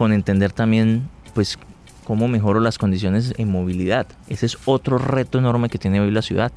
con 0.00 0.14
entender 0.14 0.50
también, 0.50 1.10
pues, 1.34 1.58
cómo 2.04 2.26
mejoro 2.26 2.58
las 2.58 2.78
condiciones 2.78 3.34
en 3.36 3.50
movilidad. 3.50 4.06
Ese 4.30 4.46
es 4.46 4.56
otro 4.64 4.96
reto 4.96 5.36
enorme 5.36 5.68
que 5.68 5.76
tiene 5.76 6.00
hoy 6.00 6.10
la 6.10 6.22
ciudad. 6.22 6.52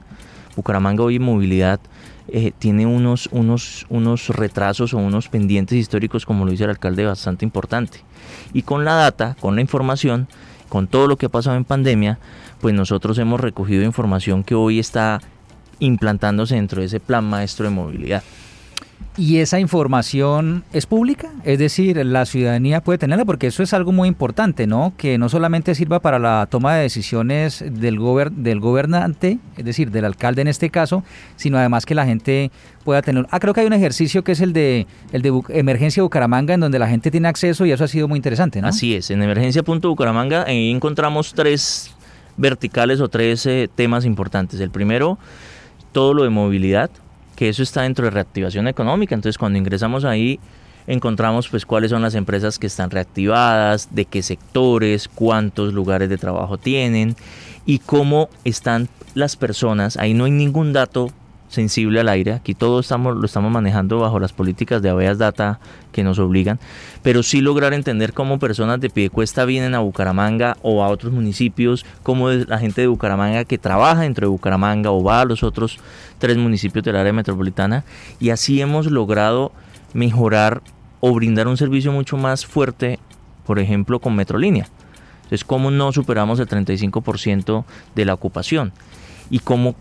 Bucaramanga 0.55 1.03
hoy 1.03 1.17
en 1.17 1.23
movilidad 1.23 1.81
eh, 2.29 2.53
tiene 2.57 2.85
unos, 2.85 3.27
unos, 3.33 3.85
unos 3.89 4.29
retrasos 4.29 4.93
o 4.93 4.97
unos 4.97 5.27
pendientes 5.27 5.77
históricos, 5.77 6.25
como 6.25 6.45
lo 6.45 6.51
dice 6.51 6.63
el 6.63 6.69
alcalde, 6.69 7.03
bastante 7.03 7.43
importante. 7.43 7.99
Y 8.53 8.61
con 8.61 8.85
la 8.85 8.93
data, 8.93 9.35
con 9.41 9.55
la 9.55 9.61
información, 9.61 10.29
con 10.69 10.87
todo 10.87 11.07
lo 11.07 11.17
que 11.17 11.25
ha 11.25 11.29
pasado 11.29 11.57
en 11.57 11.65
pandemia, 11.65 12.19
pues 12.61 12.73
nosotros 12.73 13.17
hemos 13.17 13.41
recogido 13.41 13.83
información 13.83 14.45
que 14.45 14.55
hoy 14.55 14.79
está 14.79 15.19
implantándose 15.79 16.55
dentro 16.55 16.79
de 16.79 16.85
ese 16.85 17.01
plan 17.01 17.25
maestro 17.25 17.65
de 17.65 17.71
movilidad. 17.71 18.23
¿Y 19.17 19.37
esa 19.37 19.59
información 19.59 20.63
es 20.73 20.85
pública? 20.85 21.29
Es 21.43 21.59
decir, 21.59 22.03
la 22.05 22.25
ciudadanía 22.25 22.81
puede 22.81 22.97
tenerla 22.97 23.25
porque 23.25 23.47
eso 23.47 23.61
es 23.61 23.73
algo 23.73 23.91
muy 23.91 24.07
importante, 24.07 24.67
¿no? 24.67 24.93
Que 24.97 25.17
no 25.17 25.29
solamente 25.29 25.75
sirva 25.75 25.99
para 25.99 26.19
la 26.19 26.47
toma 26.49 26.75
de 26.75 26.83
decisiones 26.83 27.63
del, 27.65 27.99
del 28.31 28.59
gobernante, 28.59 29.39
es 29.57 29.65
decir, 29.65 29.91
del 29.91 30.05
alcalde 30.05 30.41
en 30.41 30.47
este 30.47 30.69
caso, 30.69 31.03
sino 31.35 31.57
además 31.57 31.85
que 31.85 31.95
la 31.95 32.05
gente 32.05 32.51
pueda 32.83 33.01
tener... 33.01 33.27
Ah, 33.31 33.39
creo 33.39 33.53
que 33.53 33.61
hay 33.61 33.67
un 33.67 33.73
ejercicio 33.73 34.23
que 34.23 34.31
es 34.31 34.41
el 34.41 34.53
de, 34.53 34.87
el 35.11 35.21
de 35.21 35.41
Emergencia 35.49 36.03
Bucaramanga 36.03 36.53
en 36.53 36.59
donde 36.59 36.79
la 36.79 36.87
gente 36.87 37.11
tiene 37.11 37.27
acceso 37.27 37.65
y 37.65 37.71
eso 37.71 37.83
ha 37.83 37.87
sido 37.87 38.07
muy 38.07 38.17
interesante, 38.17 38.61
¿no? 38.61 38.67
Así 38.67 38.95
es, 38.95 39.11
en 39.11 39.21
Emergencia.bucaramanga 39.21 40.45
ahí 40.47 40.71
encontramos 40.71 41.33
tres 41.33 41.93
verticales 42.37 42.99
o 42.99 43.09
tres 43.09 43.45
eh, 43.45 43.69
temas 43.73 44.05
importantes. 44.05 44.59
El 44.59 44.71
primero, 44.71 45.17
todo 45.91 46.13
lo 46.13 46.23
de 46.23 46.29
movilidad, 46.29 46.89
que 47.35 47.49
eso 47.49 47.63
está 47.63 47.81
dentro 47.81 48.05
de 48.05 48.11
reactivación 48.11 48.67
económica. 48.67 49.15
Entonces 49.15 49.37
cuando 49.37 49.59
ingresamos 49.59 50.05
ahí 50.05 50.39
encontramos 50.87 51.47
pues 51.47 51.65
cuáles 51.65 51.91
son 51.91 52.01
las 52.01 52.15
empresas 52.15 52.59
que 52.59 52.67
están 52.67 52.89
reactivadas, 52.89 53.89
de 53.95 54.05
qué 54.05 54.21
sectores, 54.21 55.07
cuántos 55.07 55.73
lugares 55.73 56.09
de 56.09 56.17
trabajo 56.17 56.57
tienen 56.57 57.15
y 57.65 57.79
cómo 57.79 58.29
están 58.43 58.89
las 59.13 59.35
personas. 59.35 59.97
Ahí 59.97 60.13
no 60.13 60.25
hay 60.25 60.31
ningún 60.31 60.73
dato 60.73 61.11
sensible 61.53 61.99
al 61.99 62.09
aire. 62.09 62.33
Aquí 62.33 62.55
todo 62.55 62.79
estamos, 62.79 63.15
lo 63.15 63.25
estamos 63.25 63.51
manejando 63.51 63.99
bajo 63.99 64.19
las 64.19 64.33
políticas 64.33 64.81
de 64.81 64.89
Aveas 64.89 65.19
Data 65.19 65.59
que 65.91 66.03
nos 66.03 66.17
obligan, 66.17 66.59
pero 67.03 67.21
sí 67.21 67.41
lograr 67.41 67.73
entender 67.73 68.13
cómo 68.13 68.39
personas 68.39 68.81
de 68.81 68.89
Piedecuesta 68.89 69.45
vienen 69.45 69.75
a 69.75 69.79
Bucaramanga 69.79 70.57
o 70.63 70.83
a 70.83 70.87
otros 70.87 71.13
municipios, 71.13 71.85
cómo 72.01 72.29
la 72.29 72.57
gente 72.57 72.81
de 72.81 72.87
Bucaramanga 72.87 73.45
que 73.45 73.59
trabaja 73.59 74.01
dentro 74.01 74.25
de 74.25 74.31
Bucaramanga 74.31 74.89
o 74.89 75.03
va 75.03 75.21
a 75.21 75.25
los 75.25 75.43
otros 75.43 75.77
tres 76.17 76.37
municipios 76.37 76.83
del 76.83 76.95
área 76.95 77.13
metropolitana 77.13 77.85
y 78.19 78.31
así 78.31 78.59
hemos 78.59 78.87
logrado 78.87 79.51
mejorar 79.93 80.63
o 81.01 81.13
brindar 81.13 81.47
un 81.47 81.57
servicio 81.57 81.91
mucho 81.91 82.17
más 82.17 82.47
fuerte, 82.47 82.97
por 83.45 83.59
ejemplo, 83.59 83.99
con 83.99 84.15
Metrolínea. 84.15 84.67
Entonces, 85.17 85.43
cómo 85.43 85.69
no 85.69 85.91
superamos 85.91 86.39
el 86.39 86.47
35% 86.47 87.63
de 87.93 88.05
la 88.05 88.15
ocupación 88.15 88.73
y 89.29 89.39
cómo 89.39 89.75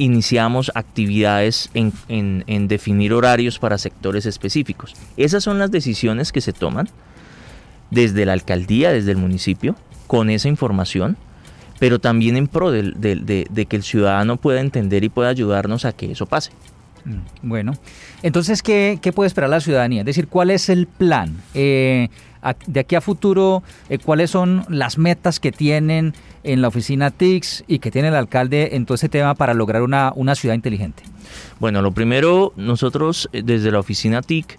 iniciamos 0.00 0.72
actividades 0.74 1.70
en, 1.74 2.68
definir 2.68 3.12
horarios 3.12 3.58
para 3.58 3.76
sectores 3.76 4.24
específicos. 4.24 4.94
Esas 5.18 5.44
son 5.44 5.58
las 5.58 5.70
decisiones 5.70 6.32
que 6.32 6.40
se 6.40 6.54
toman 6.54 6.88
desde 7.90 8.24
la 8.24 8.32
alcaldía, 8.32 8.92
desde 8.92 9.10
el 9.10 9.18
municipio, 9.18 9.76
con 10.06 10.30
esa 10.30 10.48
información, 10.48 11.18
pero 11.78 11.98
también 11.98 12.38
en 12.38 12.48
pro 12.48 12.70
de, 12.70 12.82
de, 12.82 13.66
que 13.66 13.76
el 13.76 13.82
ciudadano 13.82 14.38
pueda 14.38 14.60
entender 14.60 15.04
y 15.04 15.10
pueda 15.10 15.28
ayudarnos 15.28 15.84
a 15.84 15.92
que 15.92 16.12
eso 16.12 16.24
pase. 16.24 16.50
Mm, 17.04 17.48
bueno, 17.48 17.74
entonces, 18.22 18.62
¿qué, 18.62 18.98
¿qué, 19.02 19.12
puede 19.12 19.26
esperar 19.28 19.50
la 19.50 19.60
ciudadanía? 19.60 20.00
Es 20.00 20.06
decir, 20.06 20.28
¿cuál 20.28 20.50
es 20.50 20.70
el 20.70 20.86
plan? 20.86 21.36
Eh, 21.52 22.08
de 22.66 22.80
aquí 22.80 22.94
a 22.94 23.00
futuro, 23.00 23.62
eh, 23.88 23.98
¿cuáles 23.98 24.30
son 24.30 24.64
las 24.68 24.98
metas 24.98 25.40
que 25.40 25.52
tienen 25.52 26.14
en 26.42 26.62
la 26.62 26.68
oficina 26.68 27.10
TICS 27.10 27.64
y 27.66 27.78
que 27.78 27.90
tiene 27.90 28.08
el 28.08 28.14
alcalde 28.14 28.76
en 28.76 28.86
todo 28.86 28.94
ese 28.94 29.08
tema 29.08 29.34
para 29.34 29.54
lograr 29.54 29.82
una, 29.82 30.12
una 30.14 30.34
ciudad 30.34 30.54
inteligente? 30.54 31.02
Bueno, 31.58 31.82
lo 31.82 31.92
primero, 31.92 32.52
nosotros 32.56 33.28
eh, 33.32 33.42
desde 33.44 33.70
la 33.70 33.78
oficina 33.78 34.22
TIC 34.22 34.58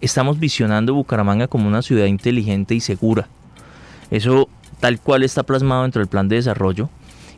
estamos 0.00 0.38
visionando 0.38 0.94
Bucaramanga 0.94 1.46
como 1.46 1.68
una 1.68 1.82
ciudad 1.82 2.06
inteligente 2.06 2.74
y 2.74 2.80
segura. 2.80 3.28
Eso 4.10 4.48
tal 4.80 4.98
cual 5.00 5.22
está 5.22 5.42
plasmado 5.42 5.82
dentro 5.82 6.00
del 6.00 6.08
plan 6.08 6.28
de 6.28 6.36
desarrollo 6.36 6.88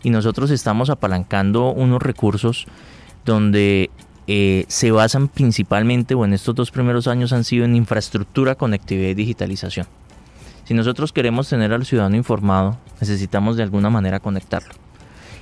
y 0.03 0.11
nosotros 0.11 0.51
estamos 0.51 0.91
apalancando 0.91 1.73
unos 1.73 2.03
recursos 2.03 2.67
donde 3.25 3.91
eh, 4.27 4.65
se 4.69 4.91
basan 4.91 5.29
principalmente, 5.29 6.15
o 6.15 6.25
en 6.25 6.33
estos 6.33 6.55
dos 6.55 6.71
primeros 6.71 7.07
años 7.07 7.33
han 7.33 7.45
sido 7.45 7.65
en 7.65 7.77
infraestructura, 7.77 8.55
conectividad 8.55 9.11
y 9.11 9.15
digitalización. 9.15 9.87
Si 10.65 10.75
nosotros 10.75 11.13
queremos 11.13 11.49
tener 11.49 11.73
al 11.73 11.85
ciudadano 11.85 12.17
informado, 12.17 12.79
necesitamos 13.01 13.57
de 13.57 13.65
alguna 13.65 13.91
manera 13.91 14.21
conectarlo. 14.21 14.75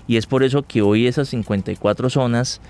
Y 0.07 0.17
es 0.17 0.27
por 0.27 0.43
eso 0.43 0.63
que 0.63 0.83
hoy 0.83 1.07
esas 1.07 1.29
54 1.29 2.11
zonas 2.11 2.61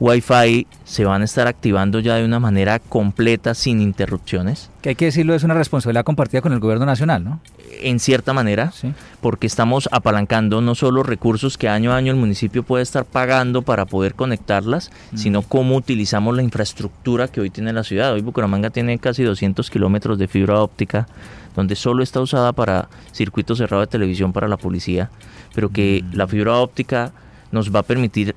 Wi-Fi 0.00 0.66
se 0.84 1.04
van 1.04 1.22
a 1.22 1.24
estar 1.24 1.46
activando 1.46 2.00
ya 2.00 2.16
de 2.16 2.24
una 2.24 2.40
manera 2.40 2.78
completa, 2.78 3.54
sin 3.54 3.80
interrupciones. 3.80 4.70
Que 4.82 4.90
hay 4.90 4.94
que 4.94 5.06
decirlo, 5.06 5.34
es 5.34 5.44
una 5.44 5.54
responsabilidad 5.54 6.04
compartida 6.04 6.40
con 6.42 6.52
el 6.52 6.60
gobierno 6.60 6.84
nacional, 6.84 7.24
¿no? 7.24 7.40
En 7.80 8.00
cierta 8.00 8.32
manera, 8.32 8.72
porque 9.20 9.46
estamos 9.46 9.88
apalancando 9.92 10.60
no 10.60 10.74
solo 10.74 11.02
recursos 11.02 11.58
que 11.58 11.68
año 11.68 11.92
a 11.92 11.96
año 11.96 12.12
el 12.12 12.18
municipio 12.18 12.62
puede 12.62 12.82
estar 12.82 13.04
pagando 13.04 13.62
para 13.62 13.86
poder 13.86 14.14
conectarlas, 14.14 14.90
mm. 15.12 15.16
sino 15.16 15.42
cómo 15.42 15.76
utilizamos 15.76 16.34
la 16.34 16.42
infraestructura 16.42 17.28
que 17.28 17.40
hoy 17.40 17.50
tiene 17.50 17.72
la 17.72 17.84
ciudad. 17.84 18.12
Hoy 18.12 18.22
Bucaramanga 18.22 18.70
tiene 18.70 18.98
casi 18.98 19.22
200 19.22 19.70
kilómetros 19.70 20.18
de 20.18 20.28
fibra 20.28 20.60
óptica, 20.60 21.06
donde 21.54 21.76
solo 21.76 22.02
está 22.02 22.20
usada 22.20 22.52
para 22.52 22.88
circuito 23.12 23.54
cerrado 23.54 23.80
de 23.80 23.86
televisión 23.86 24.32
para 24.32 24.48
la 24.48 24.56
policía, 24.56 25.10
pero 25.54 25.70
que 25.70 26.02
mm. 26.02 26.16
la 26.16 26.26
fibra 26.26 26.54
óptica 26.58 27.12
nos 27.52 27.74
va 27.74 27.80
a 27.80 27.84
permitir 27.84 28.34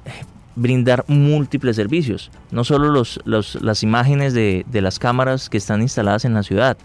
brindar 0.58 1.06
múltiples 1.08 1.76
servicios, 1.76 2.32
no 2.50 2.64
solo 2.64 2.90
los, 2.90 3.20
las 3.26 3.84
imágenes 3.84 4.34
de, 4.34 4.66
las 4.72 4.98
cámaras 4.98 5.50
que 5.50 5.58
están 5.58 5.84
instaladas 5.84 6.26
en 6.26 6.34
la 6.34 6.42
ciudad 6.42 6.78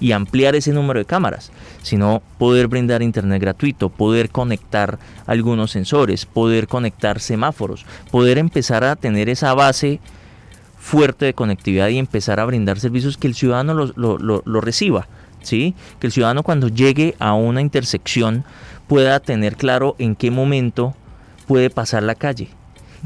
y 0.00 0.12
ampliar 0.12 0.54
ese 0.56 0.72
número 0.72 0.98
de 0.98 1.04
cámaras, 1.04 1.52
sino 1.82 2.22
poder 2.38 2.68
brindar 2.68 3.02
internet 3.02 3.42
gratuito, 3.42 3.90
poder 3.90 4.30
conectar 4.30 4.98
algunos 5.26 5.70
sensores, 5.70 6.24
poder 6.24 6.68
conectar 6.68 7.20
semáforos, 7.20 7.84
poder 8.10 8.38
empezar 8.38 8.82
a 8.82 8.96
tener 8.96 9.28
esa 9.28 9.52
base 9.52 10.00
fuerte 10.78 11.26
de 11.26 11.34
conectividad 11.34 11.88
y 11.88 11.98
empezar 11.98 12.40
a 12.40 12.46
brindar 12.46 12.80
servicios 12.80 13.18
que 13.18 13.26
el 13.26 13.34
ciudadano 13.34 13.74
lo, 13.74 14.60
reciba, 14.62 15.06
¿sí? 15.42 15.74
que 16.00 16.06
el 16.06 16.14
ciudadano 16.14 16.42
cuando 16.42 16.68
llegue 16.68 17.14
a 17.18 17.34
una 17.34 17.60
intersección 17.60 18.44
pueda 18.86 19.20
tener 19.20 19.56
claro 19.56 19.96
en 19.98 20.16
qué 20.16 20.30
momento 20.30 20.94
puede 21.46 21.68
pasar 21.68 22.02
la 22.02 22.14
calle 22.14 22.48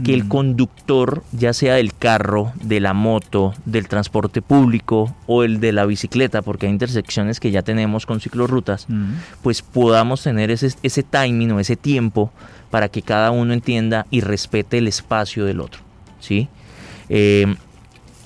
que 0.05 0.15
el 0.15 0.25
mm. 0.25 0.29
conductor, 0.29 1.23
ya 1.33 1.53
sea 1.53 1.75
del 1.75 1.95
carro, 1.95 2.53
de 2.63 2.81
la 2.81 2.95
moto, 2.95 3.55
del 3.65 3.89
transporte 3.89 4.43
público 4.43 5.15
o 5.27 5.43
el 5.45 5.61
de 5.61 5.73
la 5.73 5.85
bicicleta, 5.85 6.43
porque 6.43 6.67
hay 6.67 6.73
intersecciones 6.73 7.41
que 7.41 7.51
ya 7.51 7.63
tenemos 7.63 8.07
con 8.07 8.21
ciclorrutas, 8.21 8.87
mm. 8.89 9.13
pues 9.43 9.63
podamos 9.63 10.23
tener 10.23 10.51
ese, 10.51 10.73
ese 10.83 11.03
timing 11.03 11.53
o 11.53 11.61
ese 11.61 11.77
tiempo 11.77 12.33
para 12.71 12.89
que 12.89 13.03
cada 13.03 13.31
uno 13.31 13.53
entienda 13.53 14.07
y 14.11 14.21
respete 14.21 14.79
el 14.79 14.89
espacio 14.89 15.45
del 15.45 15.61
otro. 15.61 15.83
¿sí? 16.21 16.49
Eh, 17.09 17.55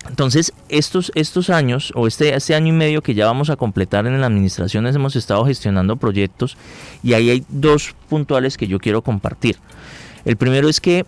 entonces, 0.09 0.53
estos, 0.69 1.11
estos 1.15 1.51
años, 1.51 1.93
o 1.97 2.07
este, 2.07 2.35
este 2.35 2.55
año 2.55 2.69
y 2.69 2.77
medio 2.77 3.03
que 3.03 3.15
ya 3.15 3.27
vamos 3.27 3.51
a 3.51 3.57
completar 3.57 4.07
en 4.07 4.21
la 4.21 4.27
administración, 4.27 4.87
hemos 4.87 5.17
estado 5.17 5.45
gestionando 5.45 5.97
proyectos 5.97 6.57
y 7.03 7.15
ahí 7.15 7.31
hay 7.31 7.45
dos 7.49 7.95
puntuales 8.09 8.57
que 8.57 8.69
yo 8.69 8.79
quiero 8.79 9.03
compartir. 9.03 9.57
El 10.25 10.37
primero 10.37 10.69
es 10.69 10.81
que 10.81 11.05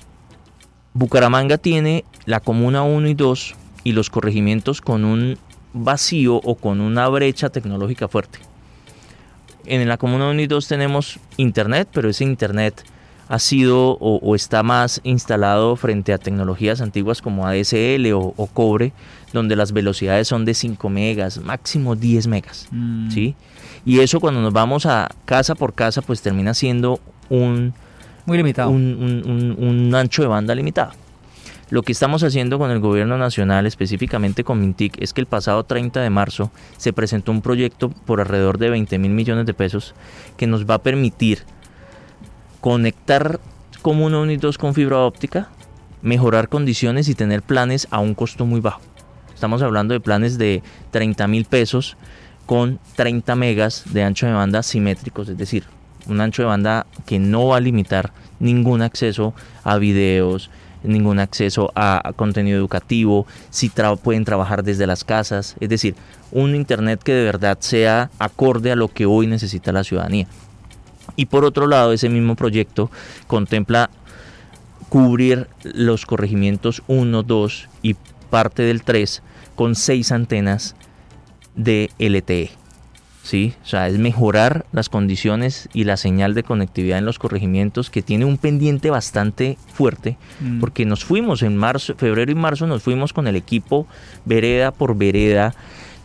Bucaramanga 0.99 1.59
tiene 1.59 2.05
la 2.25 2.41
comuna 2.41 2.83
1 2.83 3.07
y 3.07 3.15
2 3.15 3.55
y 3.85 3.93
los 3.93 4.11
corregimientos 4.11 4.81
con 4.81 5.05
un 5.05 5.39
vacío 5.73 6.35
o 6.35 6.57
con 6.57 6.81
una 6.81 7.07
brecha 7.07 7.51
tecnológica 7.51 8.09
fuerte. 8.09 8.41
En 9.65 9.87
la 9.87 9.97
comuna 9.97 10.29
1 10.29 10.41
y 10.43 10.49
2 10.49 10.67
tenemos 10.67 11.21
internet, 11.37 11.89
pero 11.93 12.09
ese 12.09 12.25
internet 12.25 12.85
ha 13.29 13.39
sido 13.39 13.97
o, 14.01 14.35
está 14.35 14.65
más 14.65 15.01
instalado 15.05 15.77
frente 15.77 16.13
a 16.13 16.19
tecnologías 16.19 16.81
antiguas 16.81 17.23
como 17.23 17.47
ADSL 17.47 18.13
o, 18.13 18.49
cobre, 18.53 18.93
donde 19.33 19.55
las 19.55 19.71
velocidades 19.71 20.27
son 20.27 20.45
de 20.45 20.55
5 20.55 20.89
megas, 20.89 21.39
máximo 21.39 21.95
10 21.95 22.27
megas. 22.27 22.67
Mm. 22.73 23.11
¿sí? 23.13 23.37
Y 23.85 24.01
eso 24.01 24.19
cuando 24.19 24.41
nos 24.41 24.53
vamos 24.53 24.85
a 24.85 25.09
casa 25.27 25.55
por 25.55 25.75
casa, 25.75 26.03
pues 26.03 26.23
termina 26.23 26.55
siendo 26.55 26.99
un, 27.29 27.73
muy 28.29 28.37
limitado. 28.37 28.71
Un, 28.71 29.93
ancho 29.95 30.23
de 30.23 30.29
banda 30.29 30.55
limitado. 30.55 30.93
Lo 31.71 31.83
que 31.83 31.93
estamos 31.93 32.23
haciendo 32.23 32.59
con 32.59 32.71
el 32.71 32.79
gobierno 32.79 33.19
nacional, 33.19 33.67
específicamente 33.67 34.45
con 34.45 34.61
Mintic, 34.61 35.01
es 35.03 35.13
que 35.13 35.21
el 35.21 35.27
pasado 35.27 35.65
30 35.65 36.01
de 36.01 36.11
marzo 36.11 36.51
se 36.77 36.93
presentó 36.93 37.33
un 37.33 37.43
proyecto 37.43 37.89
por 37.89 38.21
alrededor 38.21 38.59
de 38.59 38.71
20 38.71 38.99
mil 38.99 39.13
millones 39.13 39.47
de 39.47 39.55
pesos 39.55 39.95
que 40.37 40.47
nos 40.47 40.67
va 40.67 40.75
a 40.75 40.83
permitir 40.83 41.43
conectar 42.61 43.41
como 43.83 44.07
uno 44.07 44.23
unidos 44.23 44.59
con 44.59 44.75
fibra 44.75 44.99
óptica, 44.99 45.49
mejorar 46.03 46.49
condiciones 46.49 47.09
y 47.09 47.15
tener 47.15 47.43
planes 47.43 47.89
a 47.91 47.99
un 47.99 48.15
costo 48.15 48.47
muy 48.47 48.61
bajo. 48.61 48.81
Estamos 49.35 49.63
hablando 49.63 49.95
de 49.95 50.01
planes 50.01 50.37
de 50.37 50.63
30 50.91 51.27
mil 51.29 51.45
pesos 51.45 51.97
con 52.47 52.79
30 52.97 53.35
megas 53.37 53.85
de 53.93 54.03
ancho 54.03 54.27
de 54.27 54.33
banda 54.33 54.63
simétricos, 54.63 55.29
es 55.29 55.37
decir, 55.37 55.65
un 56.09 56.21
ancho 56.21 56.43
de 56.43 56.49
banda 56.49 56.87
que 57.07 57.19
no 57.19 57.49
va 57.49 57.59
a 57.59 57.61
limitar 57.61 58.13
ningún 58.41 58.83
acceso 58.83 59.35
a 59.65 59.79
videos, 59.79 60.51
ningún 60.83 61.19
acceso 61.19 61.73
a, 61.75 62.13
contenido 62.17 62.59
educativo, 62.59 63.27
si 63.51 63.71
pueden 64.03 64.25
trabajar 64.25 64.63
desde 64.63 64.87
las 64.87 65.05
casas, 65.05 65.57
es 65.61 65.69
decir, 65.69 65.95
un 66.31 66.55
Internet 66.55 67.03
que 67.03 67.13
de 67.13 67.25
verdad 67.25 67.59
sea 67.61 68.11
acorde 68.19 68.73
a 68.73 68.77
lo 68.77 68.89
que 68.89 69.07
hoy 69.07 69.27
necesita 69.27 69.73
la 69.73 69.85
ciudadanía. 69.85 70.27
Y 71.17 71.27
por 71.27 71.45
otro 71.45 71.67
lado, 71.67 71.93
ese 71.93 72.09
mismo 72.09 72.37
proyecto 72.37 72.91
contempla 73.27 73.91
cubrir 74.89 75.49
los 75.63 76.07
corregimientos 76.07 76.83
1, 76.87 77.23
2 77.23 77.69
y 77.83 77.97
parte 78.31 78.63
del 78.63 78.83
3 78.83 79.23
con 79.55 79.75
6 79.75 80.13
antenas 80.13 80.77
de 81.55 81.91
LTE. 81.99 82.51
¿Sí? 83.29 83.53
O 83.63 83.67
sea, 83.67 83.89
es 83.89 83.99
mejorar 83.99 84.65
las 84.73 84.89
condiciones 84.89 85.69
y 85.75 85.85
la 85.85 85.99
señal 85.99 86.33
de 86.33 86.45
conectividad 86.45 86.97
en 86.97 87.05
los 87.05 87.19
corregimientos 87.19 87.91
que 87.91 88.01
tiene 88.01 88.25
un 88.25 88.39
pendiente 88.39 88.89
bastante 88.89 89.59
fuerte, 89.75 90.17
mm. 90.41 90.61
porque 90.61 90.87
nos 90.87 91.05
fuimos 91.05 91.43
en 91.43 91.55
marzo, 91.55 91.95
febrero 91.95 92.33
y 92.33 92.35
marzo 92.35 92.67
nos 92.67 92.83
fuimos 92.83 93.13
con 93.13 93.27
el 93.27 93.37
equipo 93.37 93.87
vereda 94.25 94.71
por 94.71 94.97
vereda, 94.97 95.55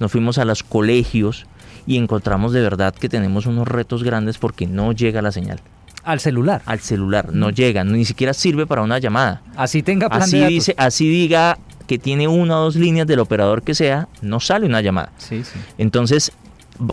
nos 0.02 0.12
fuimos 0.12 0.38
a 0.38 0.44
los 0.44 0.64
colegios 0.64 1.46
y 1.88 1.96
encontramos 1.96 2.52
de 2.52 2.60
verdad 2.60 2.94
que 2.94 3.08
tenemos 3.08 3.46
unos 3.46 3.70
retos 3.70 4.04
grandes 4.04 4.38
porque 4.38 4.68
no 4.68 4.92
llega 4.92 5.22
la 5.22 5.32
señal. 5.32 5.62
Al 6.04 6.20
celular. 6.20 6.62
Al 6.66 6.82
celular, 6.82 7.32
no 7.32 7.48
mm. 7.48 7.54
llega, 7.54 7.84
ni 7.86 8.04
siquiera 8.04 8.34
sirve 8.34 8.68
para 8.68 8.82
una 8.82 9.00
llamada. 9.00 9.42
Así 9.56 9.82
tenga 9.82 10.10
plan 10.10 10.24
así 10.24 10.44
dice, 10.46 10.76
así 10.78 11.08
diga 11.08 11.58
que 11.88 11.98
tiene 11.98 12.28
una 12.28 12.60
o 12.60 12.64
dos 12.66 12.76
líneas 12.76 13.08
del 13.08 13.20
operador 13.20 13.62
que 13.62 13.76
sea, 13.76 14.10
no 14.22 14.42
sale 14.42 14.66
una 14.66 14.82
llamada. 14.82 15.14
Sí, 15.18 15.46
sí. 15.46 15.58
Entonces, 15.78 16.34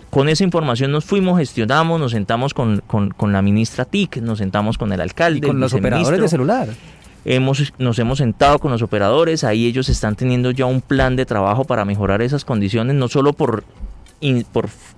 con 0.09 0.29
esa 0.29 0.43
información 0.43 0.91
nos 0.91 1.05
fuimos, 1.05 1.39
gestionamos, 1.39 1.99
nos 1.99 2.11
sentamos 2.11 2.53
con, 2.53 2.81
la 3.19 3.41
ministra 3.41 3.85
TIC, 3.85 4.17
nos 4.17 4.39
sentamos 4.39 4.77
con 4.77 4.91
el 4.93 5.01
alcalde. 5.01 5.39
Y 5.39 5.41
con 5.41 5.59
los 5.59 5.73
operadores 5.73 6.21
de 6.21 6.27
celular. 6.27 6.69
Hemos, 7.23 7.73
nos 7.77 7.99
hemos 7.99 8.17
sentado 8.17 8.59
con 8.59 8.71
los 8.71 8.81
operadores, 8.81 9.43
ahí 9.43 9.67
ellos 9.67 9.89
están 9.89 10.15
teniendo 10.15 10.51
ya 10.51 10.65
un 10.65 10.81
plan 10.81 11.15
de 11.15 11.25
trabajo 11.25 11.65
para 11.65 11.85
mejorar 11.85 12.21
esas 12.21 12.45
condiciones, 12.45 12.95
no 12.95 13.07
solo 13.09 13.33
por, 13.33 13.63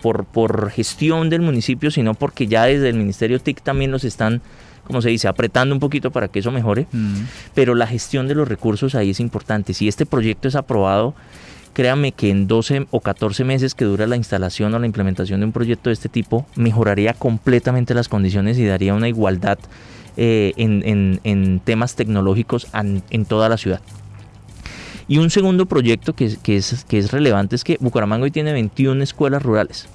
por, 0.02 0.26
por, 0.26 0.70
gestión 0.70 1.30
del 1.30 1.42
municipio, 1.42 1.92
sino 1.92 2.14
porque 2.14 2.48
ya 2.48 2.64
desde 2.64 2.90
el 2.90 2.96
Ministerio 2.96 3.40
TIC 3.40 3.62
también 3.62 3.92
los 3.92 4.06
están, 4.06 4.42
como 4.86 5.02
se 5.02 5.10
dice, 5.10 5.28
apretando 5.28 5.76
un 5.76 5.82
poquito 5.82 6.12
para 6.12 6.30
que 6.30 6.40
eso 6.40 6.52
mejore. 6.52 6.88
Mm. 6.94 7.24
Pero 7.54 7.76
la 7.76 7.88
gestión 7.88 8.30
de 8.30 8.36
los 8.36 8.48
recursos 8.48 8.96
ahí 8.96 9.10
es 9.10 9.20
importante. 9.20 9.74
Si 9.74 9.90
este 9.90 10.06
proyecto 10.06 10.48
es 10.48 10.56
aprobado, 10.56 11.16
créame 11.74 12.12
que 12.12 12.30
en 12.30 12.48
12 12.48 12.88
o 12.92 13.00
14 13.02 13.44
meses 13.44 13.76
que 13.76 13.86
dura 13.86 14.08
la 14.08 14.16
instalación 14.16 14.74
o 14.74 14.80
la 14.80 14.86
implementación 14.86 15.40
de 15.40 15.48
un 15.48 15.52
proyecto 15.52 15.90
de 15.90 15.94
este 15.94 16.10
tipo, 16.10 16.46
mejoraría 16.56 17.14
completamente 17.14 17.94
las 17.94 18.08
condiciones 18.08 18.58
y 18.58 18.66
daría 18.66 18.94
una 18.94 19.10
igualdad 19.10 19.58
eh, 20.16 20.54
en, 20.58 21.62
temas 21.66 21.96
tecnológicos 21.96 22.68
en, 22.74 23.26
toda 23.26 23.50
la 23.50 23.58
ciudad. 23.58 23.82
Y 25.08 25.18
un 25.18 25.30
segundo 25.30 25.66
proyecto 25.66 26.14
que, 26.14 26.26
es, 26.26 26.86
que 26.86 26.98
es 26.98 27.12
relevante 27.12 27.56
es 27.56 27.64
que 27.64 27.78
Bucaramanga 27.80 28.24
hoy 28.24 28.32
tiene 28.32 28.54
21 28.54 29.04
escuelas 29.04 29.44
rurales. 29.44 29.88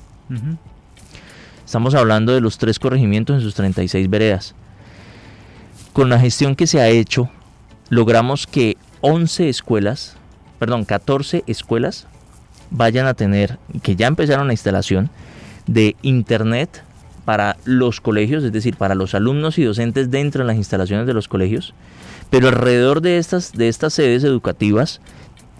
Estamos 1.65 1.95
hablando 1.95 2.33
de 2.33 2.41
los 2.41 2.59
tres 2.59 2.79
corregimientos 2.79 3.37
en 3.37 3.43
sus 3.43 3.55
36 3.55 4.11
veredas. 4.11 4.55
Con 5.93 6.09
la 6.09 6.19
gestión 6.19 6.57
que 6.57 6.67
se 6.67 6.81
ha 6.81 6.89
hecho, 6.89 7.31
logramos 7.89 8.47
que 8.47 8.77
11 9.01 9.49
escuelas, 9.49 10.17
perdón, 10.59 10.85
14 10.85 11.45
escuelas 11.47 12.07
vayan 12.71 13.07
a 13.07 13.15
tener, 13.15 13.59
que 13.83 13.97
ya 13.97 14.07
empezaron 14.07 14.47
la 14.47 14.53
instalación 14.53 15.11
de 15.67 15.97
Internet 16.03 16.83
para 17.25 17.57
los 17.65 18.01
colegios, 18.01 18.43
es 18.45 18.53
decir, 18.53 18.77
para 18.77 18.95
los 18.95 19.15
alumnos 19.15 19.59
y 19.59 19.65
docentes 19.65 20.11
dentro 20.11 20.43
de 20.43 20.47
las 20.47 20.57
instalaciones 20.57 21.07
de 21.07 21.15
los 21.15 21.29
colegios, 21.29 21.75
pero 22.31 22.49
alrededor 22.49 23.01
de 23.01 23.19
estas, 23.19 23.53
de 23.53 23.69
estas 23.69 23.95
sedes 23.95 24.25
educativas 24.25 25.01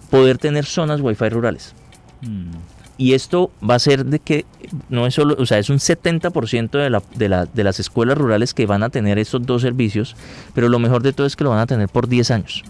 poder 0.09 0.37
tener 0.37 0.65
zonas 0.65 1.01
Wi-Fi 1.01 1.29
rurales. 1.29 1.73
Mm. 2.21 2.55
Y 2.97 3.13
esto 3.13 3.51
va 3.67 3.75
a 3.75 3.79
ser 3.79 4.05
de 4.05 4.19
que 4.19 4.45
no 4.89 5.07
es 5.07 5.13
solo, 5.13 5.35
o 5.39 5.45
sea, 5.45 5.57
es 5.57 5.69
un 5.69 5.77
70% 5.77 6.71
de, 6.71 6.89
la, 6.89 7.01
de, 7.15 7.29
la, 7.29 7.45
de 7.45 7.63
las 7.63 7.79
escuelas 7.79 8.17
rurales 8.17 8.53
que 8.53 8.65
van 8.65 8.83
a 8.83 8.89
tener 8.89 9.17
estos 9.19 9.45
dos 9.45 9.61
servicios, 9.61 10.15
pero 10.53 10.67
lo 10.67 10.79
mejor 10.79 11.01
de 11.01 11.13
todo 11.13 11.25
es 11.25 11.35
que 11.35 11.45
lo 11.45 11.51
van 11.51 11.59
a 11.59 11.67
tener 11.67 11.87
por 11.87 12.09
10 12.09 12.31
años. 12.31 12.63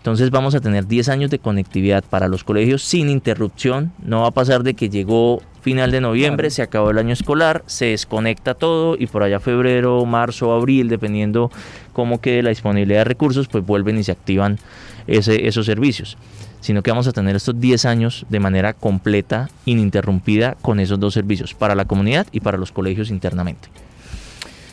Entonces 0.00 0.30
vamos 0.30 0.54
a 0.54 0.60
tener 0.60 0.86
10 0.86 1.10
años 1.10 1.30
de 1.30 1.38
conectividad 1.38 2.02
para 2.02 2.26
los 2.26 2.42
colegios 2.42 2.82
sin 2.82 3.10
interrupción. 3.10 3.92
No 4.02 4.22
va 4.22 4.28
a 4.28 4.30
pasar 4.30 4.62
de 4.62 4.72
que 4.72 4.88
llegó 4.88 5.42
final 5.60 5.90
de 5.90 6.00
noviembre, 6.00 6.48
se 6.48 6.62
acabó 6.62 6.88
el 6.88 6.96
año 6.96 7.12
escolar, 7.12 7.62
se 7.66 7.86
desconecta 7.86 8.54
todo 8.54 8.96
y 8.98 9.06
por 9.08 9.22
allá 9.22 9.40
febrero, 9.40 10.06
marzo, 10.06 10.54
abril, 10.54 10.88
dependiendo 10.88 11.50
cómo 11.92 12.18
quede 12.18 12.42
la 12.42 12.48
disponibilidad 12.48 13.00
de 13.00 13.04
recursos, 13.04 13.46
pues 13.48 13.66
vuelven 13.66 13.98
y 13.98 14.02
se 14.02 14.12
activan 14.12 14.58
ese, 15.06 15.46
esos 15.46 15.66
servicios. 15.66 16.16
Sino 16.62 16.82
que 16.82 16.90
vamos 16.90 17.06
a 17.06 17.12
tener 17.12 17.36
estos 17.36 17.60
10 17.60 17.84
años 17.84 18.24
de 18.30 18.40
manera 18.40 18.72
completa, 18.72 19.50
ininterrumpida, 19.66 20.56
con 20.62 20.80
esos 20.80 20.98
dos 20.98 21.12
servicios, 21.12 21.52
para 21.52 21.74
la 21.74 21.84
comunidad 21.84 22.26
y 22.32 22.40
para 22.40 22.56
los 22.56 22.72
colegios 22.72 23.10
internamente. 23.10 23.68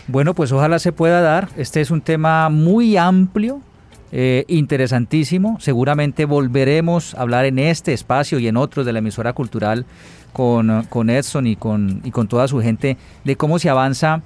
Bueno, 0.07 0.33
pues 0.33 0.53
ojalá 0.53 0.79
se 0.79 0.93
pueda 0.93 1.19
dar. 1.19 1.49
Este 1.57 1.81
es 1.81 1.91
un 1.91 1.99
tema 1.99 2.47
muy 2.47 2.95
amplio 2.95 3.61
eh, 4.11 4.45
interesantísimo. 4.47 5.57
Seguramente 5.59 6.25
volveremos 6.25 7.13
a 7.15 7.21
hablar 7.21 7.45
en 7.45 7.59
este 7.59 7.93
espacio 7.93 8.39
y 8.39 8.47
en 8.47 8.57
otros 8.57 8.85
de 8.85 8.93
la 8.93 8.99
emisora 8.99 9.33
cultural 9.33 9.85
con, 10.33 10.83
con 10.89 11.09
Edson 11.09 11.47
y 11.47 11.55
con, 11.55 12.01
y 12.03 12.11
con 12.11 12.27
toda 12.27 12.47
su 12.47 12.61
gente 12.61 12.97
de 13.23 13.35
cómo 13.35 13.59
se 13.59 13.69
avanza 13.69 14.21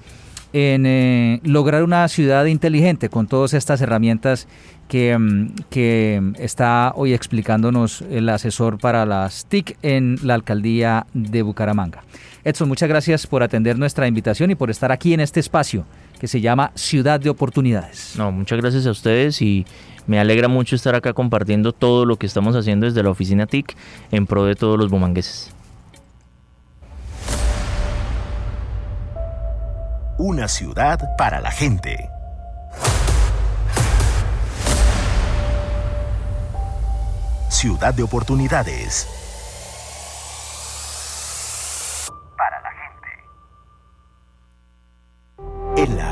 en 0.53 0.85
eh, 0.85 1.39
lograr 1.43 1.83
una 1.83 2.07
ciudad 2.09 2.45
inteligente 2.45 3.09
con 3.09 3.27
todas 3.27 3.53
estas 3.53 3.81
herramientas 3.81 4.47
que, 4.87 5.17
mm, 5.17 5.55
que, 5.69 6.21
está 6.37 6.91
hoy 6.95 7.13
explicándonos 7.13 8.01
el 8.01 8.27
asesor 8.29 8.77
para 8.77 9.05
las 9.05 9.45
TIC 9.45 9.77
en 9.81 10.17
la 10.23 10.33
alcaldía 10.33 11.07
de 11.13 11.41
Bucaramanga. 11.41 12.03
Edson, 12.43 12.67
muchas 12.67 12.89
gracias 12.89 13.27
por 13.27 13.43
atender 13.43 13.77
nuestra 13.77 14.07
invitación 14.07 14.51
y 14.51 14.55
por 14.55 14.69
estar 14.69 14.91
aquí 14.91 15.13
en 15.13 15.21
este 15.21 15.39
espacio 15.39 15.85
que 16.21 16.27
se 16.27 16.39
llama 16.39 16.71
Ciudad 16.75 17.19
de 17.19 17.31
Oportunidades. 17.31 18.13
No, 18.15 18.31
muchas 18.31 18.62
gracias 18.62 18.86
a 18.86 18.91
ustedes 18.91 19.41
y 19.41 19.65
me 20.05 20.19
alegra 20.19 20.47
mucho 20.47 20.75
estar 20.75 20.93
acá 20.93 21.13
compartiendo 21.13 21.73
todo 21.73 22.05
lo 22.05 22.17
que 22.17 22.27
estamos 22.27 22.55
haciendo 22.55 22.86
desde 22.86 23.01
la 23.01 23.10
oficina 23.10 23.47
TIC 23.47 23.75
en 24.12 24.27
pro 24.27 24.45
de 24.45 24.53
todos 24.53 24.77
los 24.77 24.91
bumangueses. 24.91 25.51
Una 30.19 30.47
ciudad 30.47 30.99
para 31.17 31.41
la 31.41 31.49
gente. 31.49 32.07
Ciudad 37.49 37.95
de 37.95 38.03
oportunidades. 38.03 39.07
En 45.77 45.97
la 45.97 46.12